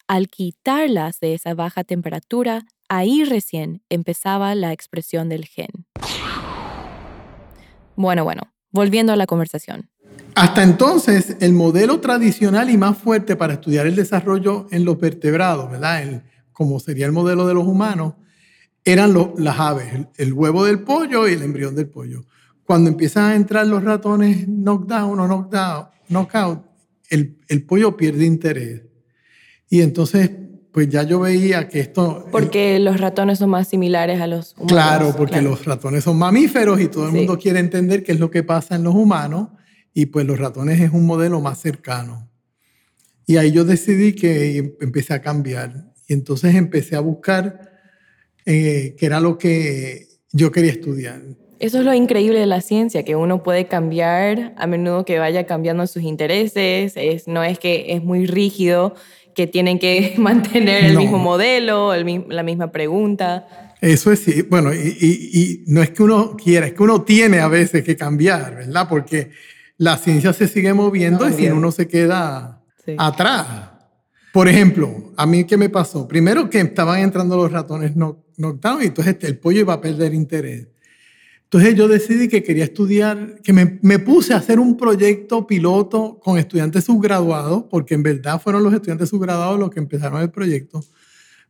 [0.08, 5.86] Al quitarlas de esa baja temperatura, ahí recién empezaba la expresión del gen.
[7.94, 8.42] Bueno, bueno,
[8.72, 9.88] volviendo a la conversación.
[10.34, 15.70] Hasta entonces, el modelo tradicional y más fuerte para estudiar el desarrollo en los vertebrados,
[15.70, 16.02] ¿verdad?
[16.02, 18.14] El- como sería el modelo de los humanos,
[18.84, 22.24] eran lo- las aves, el, el huevo del pollo y el embrión del pollo.
[22.64, 26.64] Cuando empiezan a entrar los ratones knockdown o knockdown, knockout,
[27.10, 28.82] el, el pollo pierde interés.
[29.70, 30.30] Y entonces,
[30.72, 32.26] pues ya yo veía que esto...
[32.30, 34.68] Porque los ratones son más similares a los humanos.
[34.72, 35.50] Claro, porque claro.
[35.50, 37.16] los ratones son mamíferos y todo el Sí.
[37.18, 39.48] mundo quiere entender qué es lo que pasa en los humanos
[39.94, 42.30] y pues los ratones es un modelo más cercano.
[43.26, 47.67] Y ahí yo decidí que em- empecé a cambiar y entonces empecé a buscar
[48.50, 51.20] eh, qué era lo que yo quería estudiar.
[51.60, 55.44] Eso es lo increíble de la ciencia, que uno puede cambiar a menudo que vaya
[55.44, 56.92] cambiando sus intereses.
[56.96, 58.94] Es, no es que es muy rígido,
[59.34, 61.00] que tienen que mantener el No.
[61.00, 63.74] mismo modelo, el la misma pregunta.
[63.80, 67.02] Eso es sí, bueno, y, y- y no es que uno quiera, es que uno
[67.02, 68.86] tiene a veces que cambiar, ¿verdad?
[68.88, 69.30] Porque
[69.76, 72.94] la ciencia se sigue moviendo y si uno se queda Sí.
[72.98, 73.46] atrás.
[74.32, 76.06] Por ejemplo, a mí, ¿qué me pasó?
[76.06, 80.14] Primero que estaban entrando los ratones knock- knockdown y entonces el pollo iba a perder
[80.14, 80.68] interés.
[81.44, 86.20] Entonces yo decidí que quería estudiar, que me, me puse a hacer un proyecto piloto
[86.22, 90.84] con estudiantes subgraduados, porque en verdad fueron los estudiantes subgraduados los que empezaron el proyecto,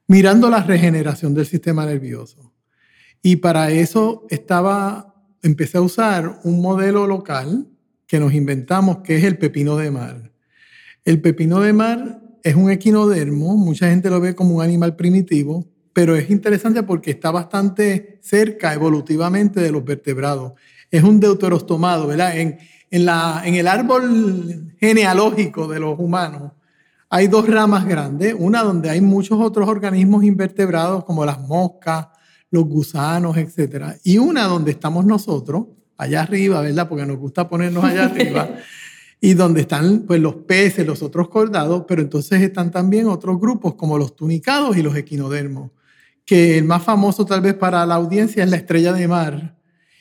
[0.06, 2.52] mirando la regeneración del sistema nervioso.
[3.22, 7.66] Y para eso estaba, empecé a usar un modelo local
[8.06, 10.32] que nos inventamos, que es el pepino de mar.
[11.04, 15.66] El pepino de mar es un equinodermo, mucha gente lo ve como un animal primitivo,
[15.92, 20.52] pero es interesante porque está bastante cerca evolutivamente de los vertebrados.
[20.90, 22.38] es un deuterostomado, ¿verdad?
[22.38, 22.58] En,
[22.90, 26.52] en, la, en el árbol genealógico de los humanos
[27.10, 32.08] hay dos ramas grandes, una donde hay muchos otros organismos invertebrados como las moscas,
[32.50, 33.96] los gusanos, etc.
[34.04, 36.88] Y una donde estamos nosotros, allá arriba, ¿verdad?
[36.88, 38.48] Porque nos gusta ponernos allá arriba.
[39.20, 43.74] Y donde están pues, los peces, los otros cordados, pero entonces están también otros grupos
[43.74, 45.70] como los tunicados y los equinodermos,
[46.24, 49.58] que el más famoso tal vez para la audiencia es la estrella de mar,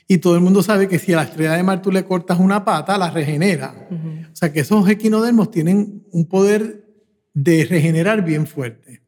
[0.08, 2.40] y todo el mundo sabe que si a la estrella de mar tú le cortas
[2.40, 3.90] una pata, la regenera.
[4.32, 6.86] O sea que esos equinodermos tienen un poder
[7.34, 9.02] de regenerar bien fuerte.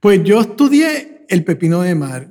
[0.00, 2.28] Pues yo estudié el pepino de mar.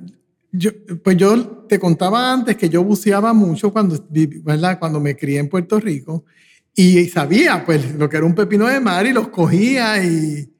[0.52, 0.70] Yo,
[1.02, 3.98] pues yo te contaba antes que yo buceaba mucho cuando,
[4.44, 4.78] ¿verdad?
[4.78, 6.24] cuando me crié en Puerto Rico
[6.74, 10.52] y sabía pues lo que era un pepino de mar y los cogía y,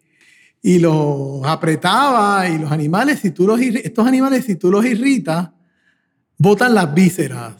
[0.62, 5.50] y los apretaba y los animales, si tú los, estos animales, si tú los irritas,
[6.38, 7.54] botan las vísceras.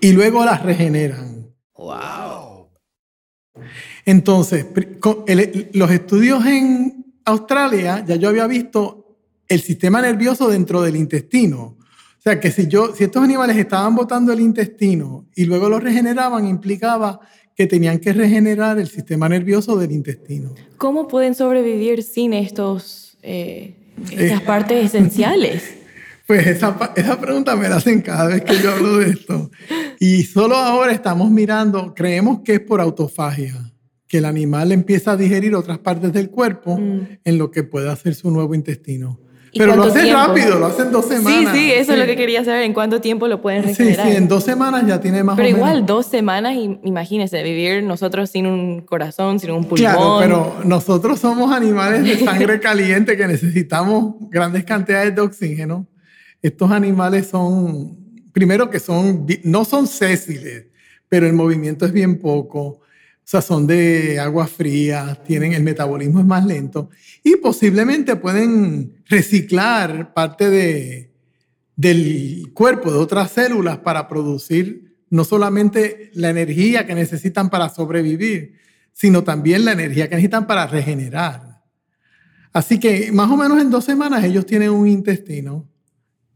[0.00, 1.46] Y luego las regeneran.
[1.76, 2.68] ¡Wow!
[4.04, 4.66] Entonces,
[5.72, 11.76] los estudios en Australia, ya yo había visto el sistema nervioso dentro del intestino.
[12.20, 15.80] O sea, que si, yo, si estos animales estaban botando el intestino y luego lo
[15.80, 17.18] regeneraban, implicaba
[17.56, 20.54] que tenían que regenerar el sistema nervioso del intestino.
[20.76, 23.74] ¿Cómo pueden sobrevivir sin estos, eh,
[24.10, 25.76] estas eh, partes esenciales?
[26.26, 29.50] Pues esa, esa pregunta me la hacen cada vez que yo hablo de esto.
[29.98, 33.56] Y solo ahora estamos mirando, creemos que es por autofagia,
[34.06, 37.18] que el animal empieza a digerir otras partes del cuerpo mm.
[37.24, 39.18] en lo que puede hacer su nuevo intestino.
[39.52, 41.52] Pero lo hacen rápido, lo hacen dos semanas.
[41.52, 44.06] Sí, sí, eso es lo que quería saber, en cuánto tiempo lo pueden regenerar.
[44.06, 47.82] Sí, sí, en dos semanas ya tiene más Pero o igual, dos semanas, imagínese, vivir
[47.82, 49.92] nosotros sin un corazón, sin un pulmón.
[49.92, 55.86] Claro, pero nosotros somos animales de sangre caliente que necesitamos grandes cantidades de oxígeno
[56.42, 57.96] estos animales son,
[58.32, 60.66] primero que son, no son sésiles,
[61.08, 62.79] pero el movimiento es bien poco.
[63.30, 66.90] Sea, son de agua fría, tienen el metabolismo es más lento
[67.22, 71.12] y posiblemente pueden reciclar parte de,
[71.76, 78.58] del cuerpo de otras células para producir no solamente la energía que necesitan para sobrevivir,
[78.92, 81.62] sino también la energía que necesitan para regenerar.
[82.52, 85.68] Así que más o menos en dos semanas ellos tienen un intestino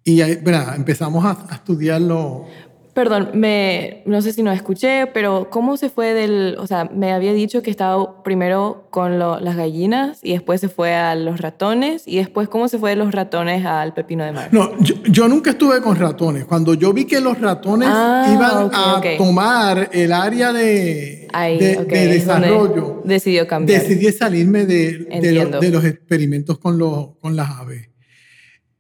[0.05, 0.39] y ahí,
[0.77, 2.47] empezamos a, estudiarlo.
[2.95, 7.13] Perdón, me, no sé si no escuché, pero ¿cómo se fue del, o sea, me
[7.13, 12.05] había dicho que estaba primero con las gallinas y después se fue a los ratones
[12.07, 14.49] y después cómo se fue de los ratones al pepino de mar?
[14.53, 16.45] No, yo, nunca estuve con ratones.
[16.45, 23.03] Cuando yo vi que los ratones ah, iban a tomar el área de, de, desarrollo,
[23.05, 23.83] decidió cambiar.
[23.83, 27.89] Decidí salirme de, de, los experimentos con, los, con las aves.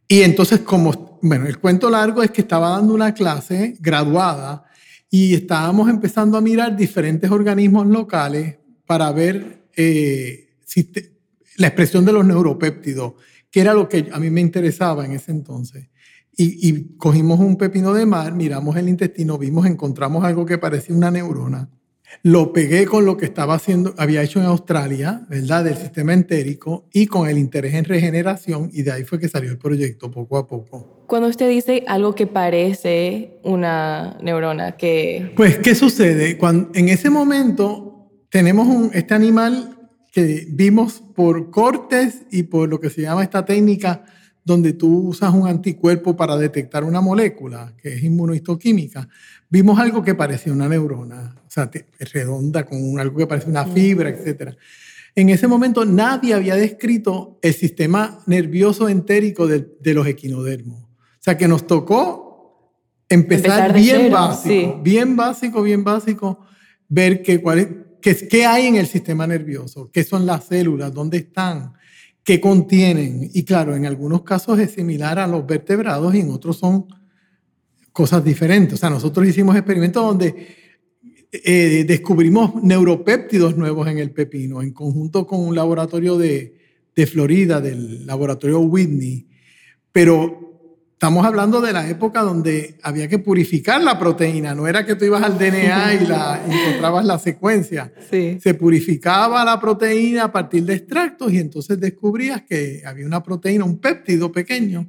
[0.07, 4.65] Y entonces, como, bueno, el cuento largo es que estaba dando una clase graduada
[5.11, 10.57] y estábamos empezando a mirar diferentes organismos locales para ver eh,
[11.57, 13.15] la expresión de los neuropéptidos,
[13.51, 15.89] que era lo que a mí me interesaba en ese entonces.
[16.37, 20.97] Y, y, cogimos un pepino de mar, miramos el intestino, vimos, encontramos algo que parecía
[20.97, 21.71] una neurona
[22.23, 25.65] lo pegué con lo que estaba haciendo, había hecho en Australia, ¿verdad?
[25.65, 29.51] Del sistema entérico y con el interés en regeneración y de ahí fue que salió
[29.51, 31.05] el proyecto poco a poco.
[31.07, 35.33] Cuando usted dice algo que parece una neurona, que...
[35.37, 36.39] Pues, ¿qué sucede?
[36.39, 39.77] Cuando, en ese momento tenemos un, este animal
[40.13, 44.05] que vimos por cortes y por lo que se llama esta técnica
[44.45, 49.09] donde tú usas un anticuerpo para detectar una molécula, que es inmunohistoquímica,
[49.49, 51.71] vimos algo que parecía una neurona, o sea,
[52.13, 54.55] redonda, con algo que parecía una fibra, etc.
[55.15, 60.83] En ese momento nadie había descrito el sistema nervioso entérico de, los equinodermos.
[60.83, 62.75] O sea, que nos tocó
[63.09, 66.41] empezar, bien básico, bien básico, bien básico,
[66.89, 71.73] ver qué hay en el sistema nervioso, qué son las células, dónde están,
[72.25, 73.31] que contienen.
[73.33, 76.87] Y claro, en algunos casos es similar a los vertebrados y en otros son
[77.93, 78.75] cosas diferentes.
[78.75, 80.35] O sea, nosotros hicimos experimentos donde
[81.31, 86.53] eh, descubrimos neuropéptidos nuevos en el pepino, en conjunto con un laboratorio de
[87.07, 89.29] Florida, del laboratorio Whitney.
[89.93, 90.45] Pero
[90.95, 95.05] Estamos hablando de la época donde había que purificar la proteína, no era que tú
[95.05, 97.93] ibas al DNA y la encontrabas la secuencia.
[98.09, 103.65] Se purificaba la proteína a partir de extractos y entonces descubrías que había una proteína,
[103.65, 104.87] un péptido pequeño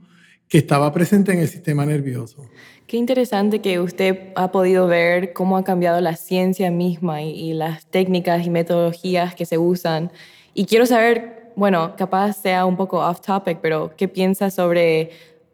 [0.48, 2.48] que estaba presente en el sistema nervioso.
[2.86, 7.54] Qué interesante que usted ha podido ver cómo ha cambiado la ciencia misma y, y
[7.54, 10.12] las técnicas y metodologías que se usan.
[10.54, 15.10] Y quiero saber, bueno, capaz sea un poco off topic, pero ¿qué piensa sobre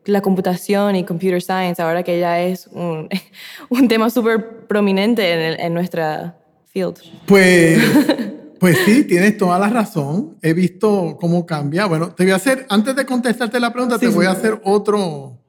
[0.06, 3.10] la computación y computer science, ahora que ya es un,
[3.70, 6.38] un tema súper prominente en, en, nuestra
[6.68, 6.98] field.
[7.26, 7.80] Pues,
[8.60, 10.38] pues sí, tienes toda la razón.
[10.42, 11.86] He visto cómo cambia.
[11.86, 15.40] Bueno, te voy a hacer, antes de contestarte la pregunta, te voy a hacer otro,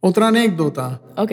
[0.00, 1.00] otra anécdota.
[1.16, 1.32] Ok.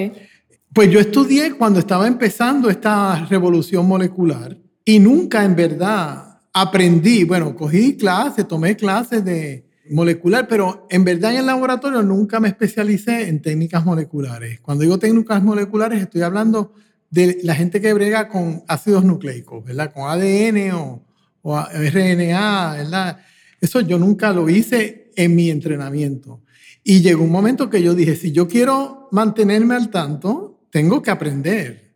[0.74, 4.56] Pues yo estudié cuando estaba empezando esta revolución molecular
[4.86, 11.32] y nunca en verdad aprendí, bueno, cogí clases, tomé clases de molecular, pero en verdad
[11.32, 14.60] en el laboratorio nunca me especialicé en técnicas moleculares.
[14.62, 16.74] Cuando digo técnicas moleculares estoy hablando
[17.10, 19.92] de la gente que brega con ácidos nucleicos, ¿verdad?
[19.92, 21.04] Con ADN o,
[21.42, 23.20] o RNA, ¿verdad?
[23.60, 26.42] Eso yo nunca lo hice en mi entrenamiento.
[26.84, 31.12] Y llegó un momento que yo dije, si yo quiero mantenerme al tanto, tengo que
[31.12, 31.94] aprender.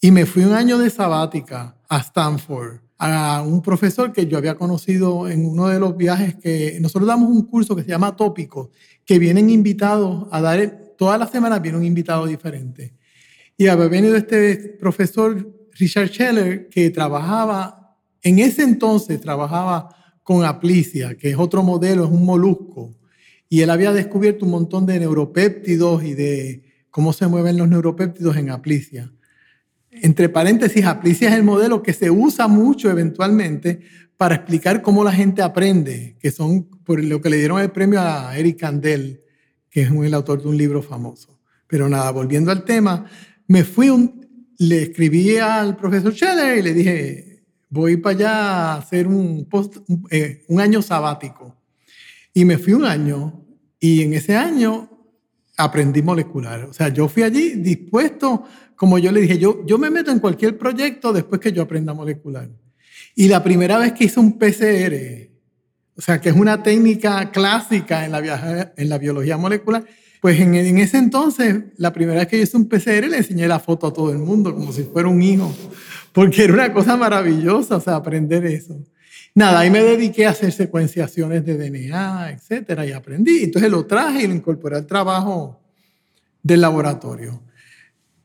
[0.00, 4.56] Y me fui un año de sabática a Stanford a un profesor que yo había
[4.56, 8.70] conocido en uno de los viajes que nosotros damos un curso que se llama Tópico,
[9.04, 12.94] que vienen invitados a dar, todas las semanas viene un invitado diferente.
[13.56, 21.16] Y había venido este profesor Richard Scheller que trabajaba, en ese entonces trabajaba con Aplicia,
[21.16, 22.94] que es otro modelo, es un molusco.
[23.48, 28.36] Y él había descubierto un montón de neuropéptidos y de cómo se mueven los neuropéptidos
[28.36, 29.12] en Aplicia.
[30.02, 33.80] Entre paréntesis, Aplicia es el modelo que se usa mucho eventualmente
[34.16, 38.00] para explicar cómo la gente aprende, que son por lo que le dieron el premio
[38.00, 39.22] a Eric Kandel,
[39.70, 41.38] que es el autor de un libro famoso.
[41.66, 43.04] Pero nada, volviendo al tema,
[43.46, 44.26] me fui, un,
[44.58, 49.06] le escribí al profesor Scheller y le dije, voy para allá a hacer
[50.10, 51.56] eh, un año sabático.
[52.32, 53.44] Y me fui un año
[53.78, 54.95] y en ese año
[55.56, 56.64] aprendí molecular.
[56.64, 58.44] O sea, yo fui allí dispuesto
[58.76, 61.94] como yo le dije, yo, yo me meto en cualquier proyecto después que yo aprenda
[61.94, 62.48] molecular.
[63.14, 65.30] Y la primera vez que hice un PCR,
[65.96, 69.84] o sea, que es una técnica clásica en la, en la biología molecular,
[70.20, 73.48] pues en, en, ese entonces, la primera vez que yo hice un PCR, le enseñé
[73.48, 75.54] la foto a todo el mundo, como si fuera un hijo,
[76.12, 78.78] porque era una cosa maravillosa, o sea, aprender eso.
[79.36, 83.44] Nada, ahí me dediqué a hacer secuenciaciones de DNA, etcétera, y aprendí.
[83.44, 85.60] Entonces lo traje y lo incorporé al trabajo
[86.42, 87.42] del laboratorio.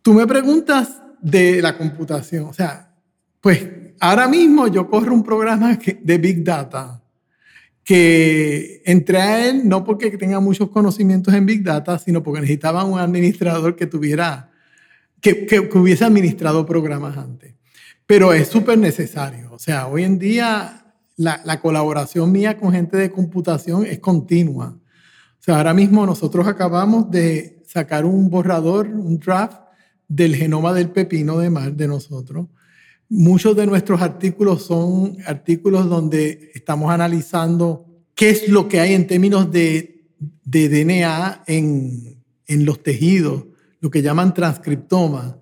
[0.01, 2.95] Tú me preguntas de la computación, o sea,
[3.41, 3.61] pues
[3.99, 7.03] ahora mismo yo corro un programa de Big Data
[7.83, 12.85] que entré a él no porque tenga muchos conocimientos en Big Data, sino porque necesitaba
[12.85, 14.49] un administrador que tuviera,
[15.19, 17.53] que, que, hubiese administrado programas antes.
[18.05, 19.51] Pero es súper necesario.
[19.51, 20.80] O sea, hoy en día
[21.21, 24.77] la, la, colaboración mía con gente de computación es continua.
[25.39, 29.57] O sea, ahora mismo nosotros acabamos de sacar un borrador, un draft
[30.07, 32.47] del genoma del pepino de mar de nosotros.
[33.07, 39.07] Muchos de nuestros artículos son artículos donde estamos analizando qué es lo que hay en
[39.07, 40.05] términos de,
[40.43, 43.45] de DNA en, en los tejidos,
[43.79, 45.40] lo que llaman transcriptoma.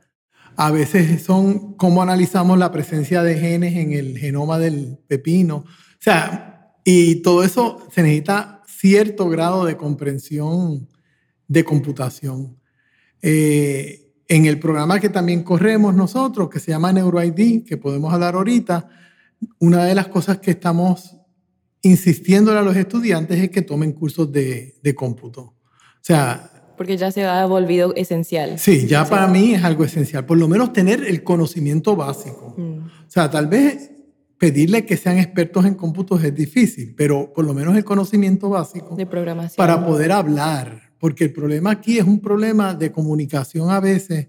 [0.61, 5.59] A veces son cómo analizamos la presencia de genes en el genoma del pepino.
[5.59, 10.89] O sea, y todo eso se necesita cierto grado de comprensión
[11.47, 12.59] de computación.
[13.21, 18.35] Eh, en el programa que también corremos nosotros, que se llama NeuroID, que podemos hablar
[18.35, 18.89] ahorita,
[19.59, 21.15] una de las cosas que estamos
[21.83, 25.41] insistiendo a los estudiantes es que tomen cursos de, de cómputo.
[25.41, 25.55] O
[26.01, 26.51] sea...
[26.79, 28.57] Porque ya se ha volvido esencial.
[28.57, 30.25] Sí, ya para mí es algo esencial.
[30.25, 32.55] Por lo menos tener el conocimiento básico.
[32.57, 32.85] Mm.
[32.85, 33.91] O sea, tal vez
[34.37, 38.95] pedirle que sean expertos en cómputos es difícil, pero por lo menos el conocimiento básico.
[38.95, 39.57] De programación.
[39.57, 44.27] Para poder hablar porque el problema aquí es un problema de comunicación a veces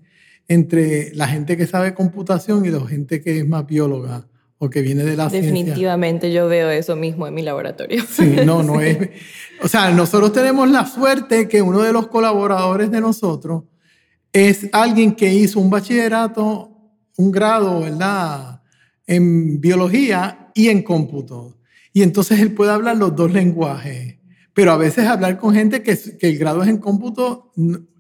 [0.49, 4.27] entre la gente que sabe computación y la gente que es más bióloga
[4.63, 5.51] o que viene de la ciencia.
[5.51, 8.05] Definitivamente yo veo eso mismo en mi laboratorio.
[8.09, 8.99] Sí, no, no es.
[9.63, 13.65] O sea, nosotros tenemos la suerte que uno de los colaboradores de nosotros
[14.33, 16.79] es alguien que hizo un bachillerato,
[17.19, 18.63] un grado, ¿verdad?
[19.07, 21.59] En biología y en cómputo.
[21.93, 24.21] Y entonces él puede hablar los dos lenguajes
[24.53, 27.53] pero a veces hablar con gente que, que el grado es en cómputo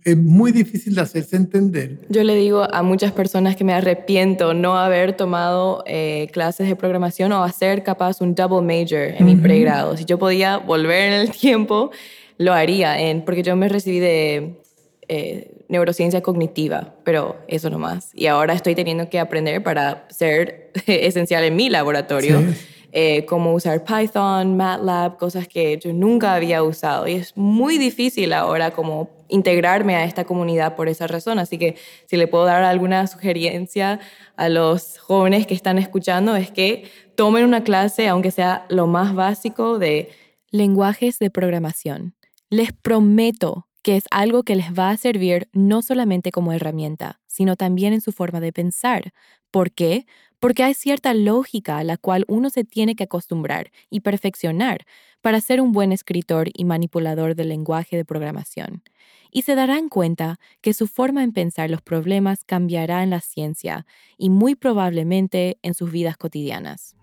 [0.04, 1.98] es muy difícil de hacerse entender.
[2.08, 6.76] Yo le digo a muchas personas que me arrepiento no haber tomado eh, clases de
[6.76, 9.96] programación o hacer capaz un double major en mi pregrado.
[9.96, 11.90] Si yo podía volver en el tiempo,
[12.38, 14.60] lo haría, en, porque yo me recibí de
[15.08, 18.10] eh, neurociencia cognitiva, pero eso no más.
[18.14, 22.40] Y ahora estoy teniendo que aprender para ser esencial en mi laboratorio.
[22.40, 27.06] Sí eh, cómo usar Python, MATLAB, cosas que yo nunca había usado.
[27.06, 31.38] Y es muy difícil ahora como integrarme a esta comunidad por esa razón.
[31.38, 31.76] Así que
[32.06, 34.00] si le puedo dar alguna sugerencia
[34.36, 39.14] a los jóvenes que están escuchando es que tomen una clase, aunque sea lo más
[39.14, 40.10] básico, de
[40.50, 42.14] lenguajes de programación.
[42.48, 47.56] Les prometo que es algo que les va a servir no solamente como herramienta, sino
[47.56, 49.12] también en su forma de pensar.
[49.50, 50.06] ¿Por qué?
[50.40, 54.86] Porque hay cierta lógica a la cual uno se tiene que acostumbrar y perfeccionar
[55.20, 58.82] para ser un buen escritor y manipulador del lenguaje de programación.
[59.30, 63.86] Y se darán cuenta que su forma en pensar los problemas cambiará en la ciencia
[64.16, 66.96] y muy probablemente en sus vidas cotidianas.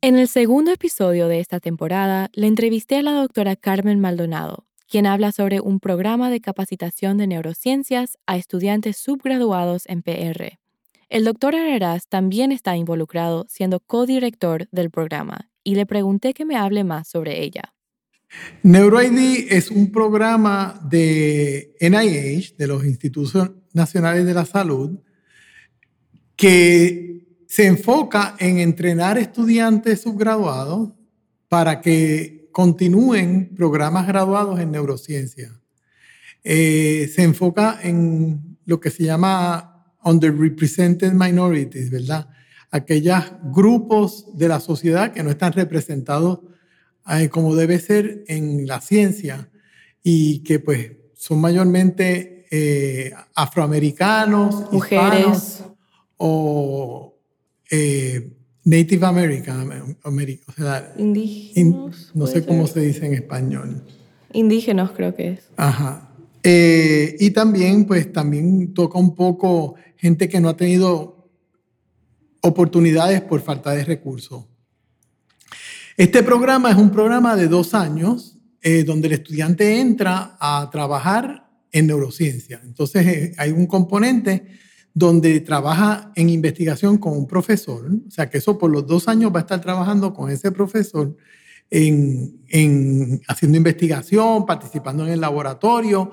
[0.00, 5.06] En el segundo episodio de esta temporada, le entrevisté a la doctora Carmen Maldonado, quien
[5.06, 10.60] habla sobre un programa de capacitación de neurociencias a estudiantes subgraduados en PR.
[11.08, 16.54] El doctor Araraz también está involucrado siendo codirector del programa y le pregunté que me
[16.54, 17.74] hable más sobre ella.
[18.62, 25.00] NeuroID es un programa de NIH, de los Institutos Nacionales de la Salud,
[26.36, 30.90] que se enfoca en entrenar estudiantes subgraduados
[31.48, 35.60] para que continúen programas graduados en neurociencia.
[36.44, 42.28] Eh, se enfoca en lo que se llama underrepresented minorities, ¿verdad?
[42.70, 46.40] Aquellos grupos de la sociedad que no están representados
[47.10, 49.50] eh, como debe ser en la ciencia
[50.02, 55.64] y que pues son mayormente eh, afroamericanos, mujeres
[56.16, 57.18] o
[57.68, 58.32] eh,
[58.64, 62.10] Native American, o sea, indígenas.
[62.14, 63.82] no sé cómo se dice en español.
[64.32, 65.50] Indígenas creo que es.
[65.56, 66.10] Ajá.
[66.42, 71.30] Eh, y también, pues, también toca un poco gente que no ha tenido
[72.40, 74.44] oportunidades por falta de recursos.
[75.96, 81.50] Este programa es un programa de dos años eh, donde el estudiante entra a trabajar
[81.70, 82.60] en neurociencia.
[82.64, 84.46] Entonces, hay un componente
[84.94, 89.32] donde trabaja en investigación con un profesor, o sea que eso por los dos años
[89.34, 91.16] va a estar trabajando con ese profesor
[91.68, 96.12] en, haciendo investigación, participando en el laboratorio,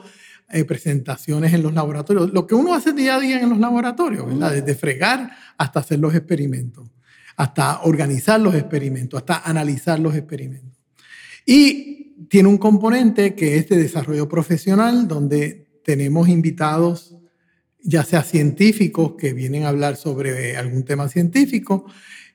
[0.50, 4.26] eh, presentaciones en los laboratorios, lo que uno hace día a día en los laboratorios,
[4.26, 4.52] ¿verdad?
[4.52, 6.90] Desde fregar hasta hacer los experimentos,
[7.38, 10.80] hasta organizar los experimentos, hasta analizar los experimentos.
[11.46, 17.16] Y tiene un componente que es de desarrollo profesional, donde tenemos invitados
[17.84, 21.86] ya sea científicos que vienen a hablar sobre algún tema científico,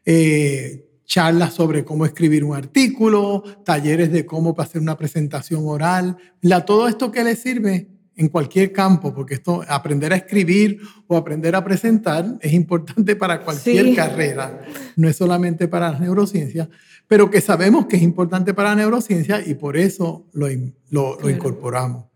[0.04, 6.64] eh, charlas sobre cómo escribir un artículo, talleres de cómo hacer una presentación oral, la,
[6.64, 11.54] todo esto que le sirve en cualquier campo, porque esto, aprender a escribir o aprender
[11.54, 14.62] a presentar es importante para cualquier carrera,
[14.96, 16.68] no es solamente para las neurociencias,
[17.06, 20.48] pero que sabemos que es importante para la neurociencia y por eso lo,
[20.90, 22.06] lo incorporamos.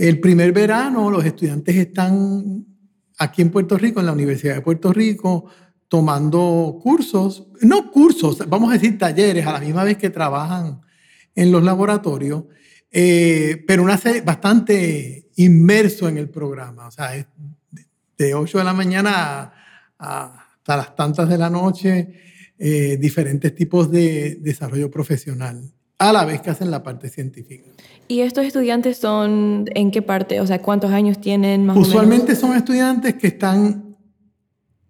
[0.00, 2.64] El primer verano los estudiantes están
[3.18, 5.50] aquí en Puerto Rico, en la Universidad de Puerto Rico,
[5.88, 10.80] tomando cursos, no cursos, vamos a decir talleres, a la misma vez que trabajan
[11.34, 12.44] en los laboratorios,
[12.90, 17.10] eh, pero una serie bastante inmerso en el programa, o sea,
[18.16, 19.52] de 8 de la mañana
[19.98, 22.08] hasta las tantas de la noche,
[22.58, 25.70] eh, diferentes tipos de desarrollo profesional
[26.00, 27.70] a la vez que hacen la parte científica.
[28.08, 30.40] ¿Y estos estudiantes son en qué parte?
[30.40, 32.40] O sea, ¿cuántos años tienen más Usualmente o menos?
[32.40, 33.96] son estudiantes que están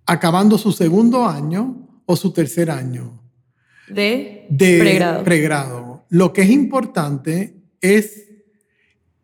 [0.06, 3.20] acabando su segundo año o su tercer año.
[3.88, 5.24] De, de pregrado.
[5.24, 6.04] pregrado.
[6.10, 8.28] Lo que es importante es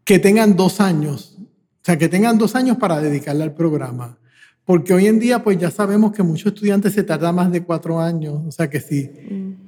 [0.02, 4.18] que tengan dos años, o sea, que tengan dos años para dedicarle al programa.
[4.64, 8.00] Porque hoy en día, pues ya sabemos que muchos estudiantes se tardan más de cuatro
[8.00, 8.42] años.
[8.44, 9.08] O sea, que si...
[9.30, 9.65] Mm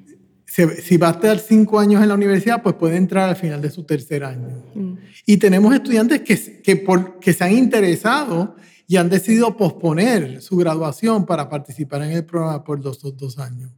[0.48, 3.70] si va a estar cinco años en la universidad, pues puede entrar al final de
[3.70, 4.64] su tercer año.
[4.74, 4.94] Mm.
[5.26, 10.56] Y tenemos estudiantes que, que, por, que se han interesado y han decidido posponer su
[10.56, 13.70] graduación para participar en el programa por dos, dos años.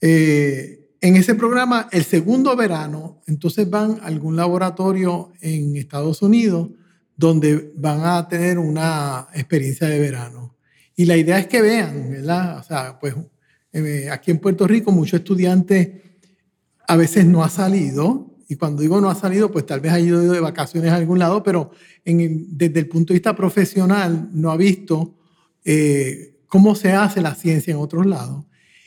[0.00, 6.70] Eh, en ese programa, el segundo verano, entonces van a algún laboratorio en Estados Unidos
[7.16, 10.56] donde van a tener una experiencia de verano.
[10.94, 12.58] Y la idea es que vean, ¿verdad?
[12.58, 13.14] O sea, pues
[13.76, 15.88] eh, aquí en Puerto Rico muchos estudiantes
[16.88, 20.00] a veces no ha salido, y cuando digo no ha salido, pues tal vez ha
[20.00, 21.72] ido de vacaciones a algún lado, pero
[22.04, 25.16] desde el punto de vista profesional no ha visto
[25.64, 28.44] eh, cómo se hace la ciencia en otros lados.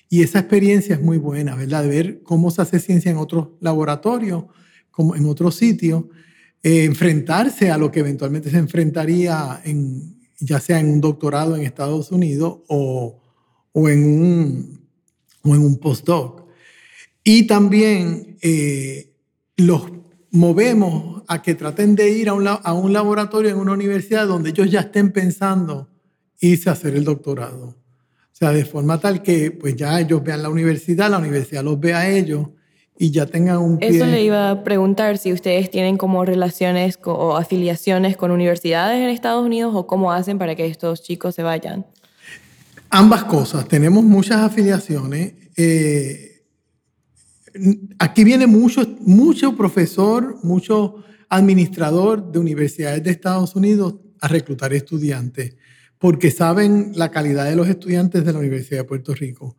[0.07, 1.83] Y esa experiencia es muy buena, ¿verdad?
[1.83, 4.45] De ver cómo se hace ciencia en otros laboratorios,
[4.89, 6.05] como en otros sitios,
[6.63, 11.63] eh, enfrentarse a lo que eventualmente se enfrentaría en, ya sea en un doctorado en
[11.63, 13.19] Estados Unidos o,
[13.73, 14.79] o en un
[15.43, 16.43] o en un postdoc.
[17.23, 19.13] Y también eh,
[19.57, 19.83] los
[20.31, 24.49] movemos a que traten de ir a un, a un laboratorio en una universidad donde
[24.49, 25.89] ellos ya estén pensando
[26.39, 27.67] irse a hacer el doctorado.
[27.67, 31.79] O sea, de forma tal que pues ya ellos vean la universidad, la universidad los
[31.79, 32.47] ve a ellos
[32.97, 33.89] y ya tengan un pie.
[33.89, 39.09] Eso le iba a preguntar si ustedes tienen como relaciones o afiliaciones con universidades en
[39.09, 41.85] Estados Unidos o cómo hacen para que estos chicos se vayan.
[42.89, 43.67] Ambas cosas.
[43.67, 45.33] Tenemos muchas afiliaciones.
[45.55, 46.43] Eh,
[47.99, 55.55] aquí viene mucho, mucho profesor, mucho administrador de universidades de Estados Unidos a reclutar estudiantes
[55.99, 59.57] porque saben la calidad de los estudiantes de la Universidad de Puerto Rico.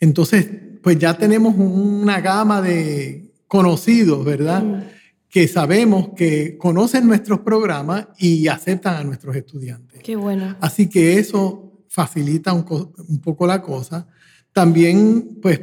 [0.00, 0.48] Entonces,
[0.82, 4.64] pues ya tenemos una gama de conocidos, ¿verdad?
[4.64, 4.82] Mm.
[5.28, 10.02] Que sabemos que conocen nuestros programas y aceptan a nuestros estudiantes.
[10.02, 10.56] Qué bueno.
[10.60, 14.08] Así que eso facilita un, poco la cosa.
[14.50, 15.60] También, pues,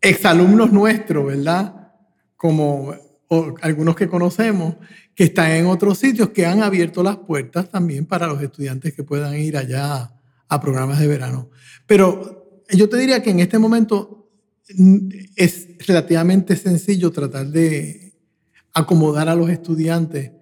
[0.00, 1.92] exalumnos nuestros, ¿verdad?
[2.34, 2.94] Como
[3.60, 4.76] algunos que conocemos,
[5.14, 9.04] que están en otros sitios que han abierto las puertas también para los estudiantes que
[9.04, 10.14] puedan ir allá
[10.48, 11.50] a programas de verano.
[11.86, 14.30] Pero yo te diría que en este momento
[14.74, 18.14] mm, es relativamente sencillo tratar de
[18.72, 20.32] acomodar a los estudiantes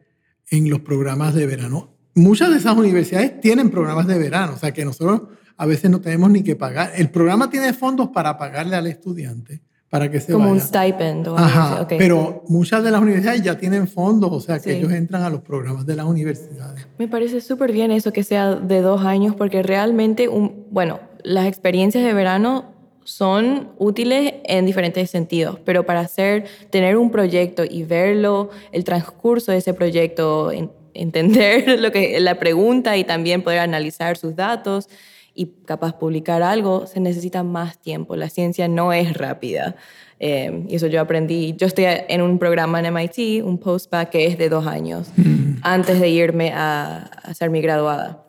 [0.48, 1.91] en los programas de verano.
[2.14, 5.22] Muchas de esas universidades tienen programas de verano, o sea que nosotros
[5.56, 6.92] a veces no tenemos ni que pagar.
[6.96, 11.28] El programa tiene fondos para pagarle al estudiante para que se Como un stipend.
[11.28, 15.22] O Ajá, pero muchas de las universidades ya tienen fondos, o sea que ellos entran
[15.22, 16.88] a los programas de las universidades.
[16.98, 21.46] Me parece súper bien eso que sea de dos años, porque realmente, un, bueno, las
[21.46, 22.72] experiencias de verano
[23.04, 29.52] son útiles en diferentes sentidos, pero para hacer, tener un proyecto y verlo, el transcurso
[29.52, 30.52] de ese proyecto,
[30.95, 34.88] entender lo que la pregunta y también poder analizar sus datos,
[35.34, 38.16] y capaz publicar algo, se necesita más tiempo.
[38.16, 39.76] La ciencia no es rápida.
[40.20, 41.55] Eh, y eso yo aprendí.
[41.57, 45.55] Yo estoy en un programa en MIT, un postback que es de dos años, mm.
[45.62, 48.24] antes de irme a, hacer mi graduada.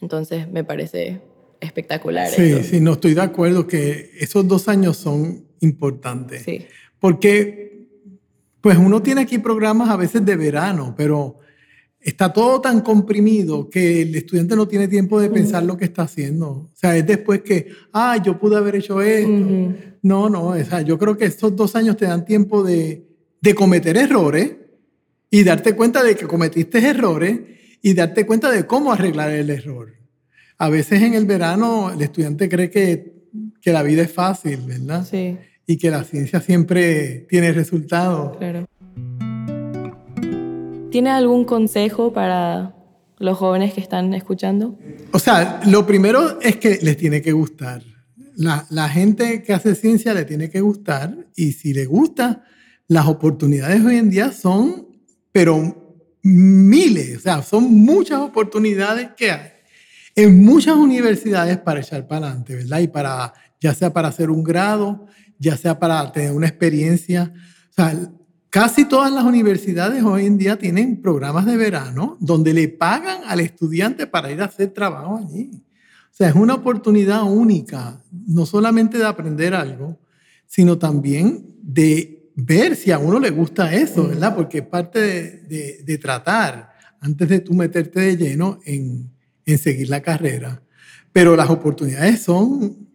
[0.00, 1.20] Entonces me parece
[1.60, 2.28] espectacular.
[2.28, 6.42] Sí, sí, no estoy de acuerdo que esos dos años son importantes.
[6.42, 6.66] Sí.
[7.00, 7.88] Porque,
[8.60, 11.38] pues uno tiene aquí programas a veces de verano, pero
[12.06, 16.02] está todo tan comprimido que el estudiante no tiene tiempo de pensar lo que está
[16.02, 16.48] haciendo.
[16.48, 19.74] O sea, es después que, ah, yo pude haber hecho esto.
[20.02, 23.04] No, no, o sea, yo creo que estos dos años te dan tiempo de,
[23.40, 24.52] de cometer errores
[25.32, 27.40] y darte cuenta de que cometiste errores
[27.82, 29.92] y darte cuenta de cómo arreglar el error.
[30.58, 33.14] A veces en el verano el estudiante cree que,
[33.60, 35.04] que la vida es fácil, ¿verdad?
[35.10, 35.36] Sí.
[35.66, 38.36] Y que la ciencia siempre tiene resultados.
[38.36, 38.68] Claro.
[40.96, 42.74] ¿Tiene algún consejo para
[43.18, 44.78] los jóvenes que están escuchando?
[45.12, 47.82] O sea, lo primero es que les tiene que gustar.
[48.34, 52.44] La, gente que hace ciencia le tiene que gustar y si le gusta,
[52.88, 54.86] las oportunidades hoy en día son,
[55.32, 59.50] pero miles, o sea, son muchas oportunidades que hay
[60.14, 62.78] en muchas universidades para echar para adelante, ¿verdad?
[62.78, 67.34] Y para, ya sea para hacer un grado, ya sea para tener una experiencia.
[67.68, 67.94] O sea,
[68.50, 73.40] Casi todas las universidades hoy en día tienen programas de verano donde le pagan al
[73.40, 75.50] estudiante para ir a hacer trabajo allí.
[75.54, 79.98] O sea, es una oportunidad única, no solamente de aprender algo,
[80.46, 84.34] sino también de ver si a uno le gusta eso, ¿verdad?
[84.34, 86.70] Porque es parte de, tratar
[87.00, 89.10] antes de tú meterte de lleno en,
[89.58, 90.62] seguir la carrera.
[91.12, 92.88] Pero las oportunidades son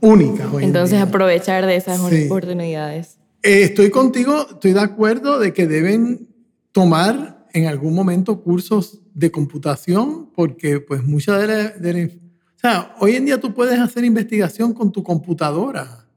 [0.00, 0.46] únicas.
[0.52, 3.17] Hoy Entonces, aprovechar de esas oportunidades.
[3.42, 6.28] Eh, estoy contigo, estoy de acuerdo de que deben
[6.72, 13.14] tomar en algún momento cursos de computación, porque pues mucha de la, o sea, hoy
[13.14, 16.08] en día tú puedes hacer investigación con tu computadora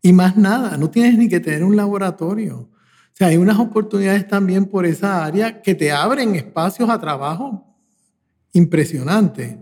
[0.00, 2.60] y más nada, no tienes ni que tener un laboratorio.
[2.60, 7.66] O sea, hay unas oportunidades también por esa área que te abren espacios a trabajo
[8.54, 9.56] impresionantes,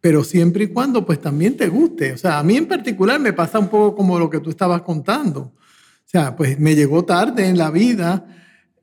[0.00, 2.12] pero siempre y cuando pues también te guste.
[2.12, 4.82] O sea, a mí en particular me pasa un poco como lo que tú estabas
[4.82, 5.52] contando.
[6.10, 8.26] O sea, pues me llegó tarde en la vida.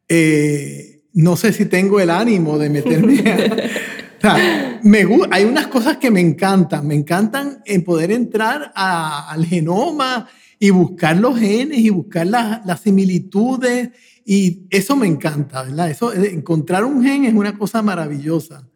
[0.07, 3.19] Eh, no sé si tengo el ánimo de meterme.
[4.17, 6.87] o sea, me, hay unas cosas que me encantan.
[6.87, 13.89] Me encantan en poder entrar al genoma y buscar los genes y buscar las similitudes.
[14.23, 15.89] Y eso me encanta, ¿verdad?
[15.89, 18.69] Eso, eh, encontrar un gen es una cosa maravillosa.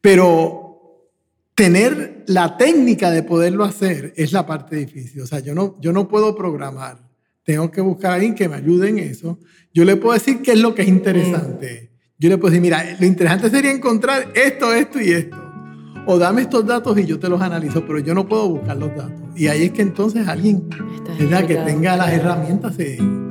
[0.00, 1.10] Pero
[1.56, 5.22] tener la técnica de poderlo hacer es la parte difícil.
[5.22, 7.09] O sea, yo no, yo no puedo programar
[7.50, 9.36] tengo que buscar a alguien que me ayude en eso.
[9.74, 11.90] Yo le puedo decir qué es lo que es interesante.
[12.16, 15.36] Yo le puedo decir, mira, lo interesante sería encontrar esto, esto y esto.
[16.06, 18.94] O dame estos datos y yo te los analizo, pero yo no puedo buscar los
[18.94, 19.20] datos.
[19.34, 22.76] Y ahí es que entonces alguien que tenga las herramientas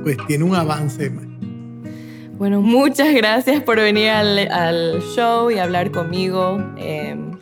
[0.02, 1.10] pues tiene un avance.
[2.36, 6.62] Bueno, muchas gracias por venir al, show y hablar conmigo.
[6.76, 7.38] Em,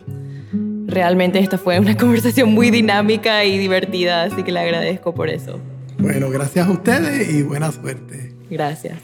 [0.87, 5.59] realmente esta fue una conversación muy dinámica y divertida, así que le agradezco por eso.
[5.99, 8.35] Bueno, gracias a ustedes y buena suerte.
[8.49, 8.99] Gracias.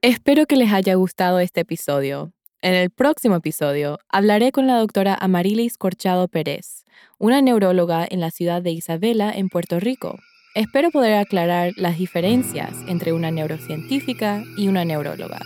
[0.00, 2.32] Espero que les haya gustado este episodio.
[2.62, 6.84] En el próximo episodio hablaré con la doctora Amarilis Corchado Pérez,
[7.18, 10.18] una neuróloga en la ciudad de Isabela, en Puerto Rico.
[10.54, 15.40] Espero poder aclarar las diferencias entre una neurocientífica y una neuróloga.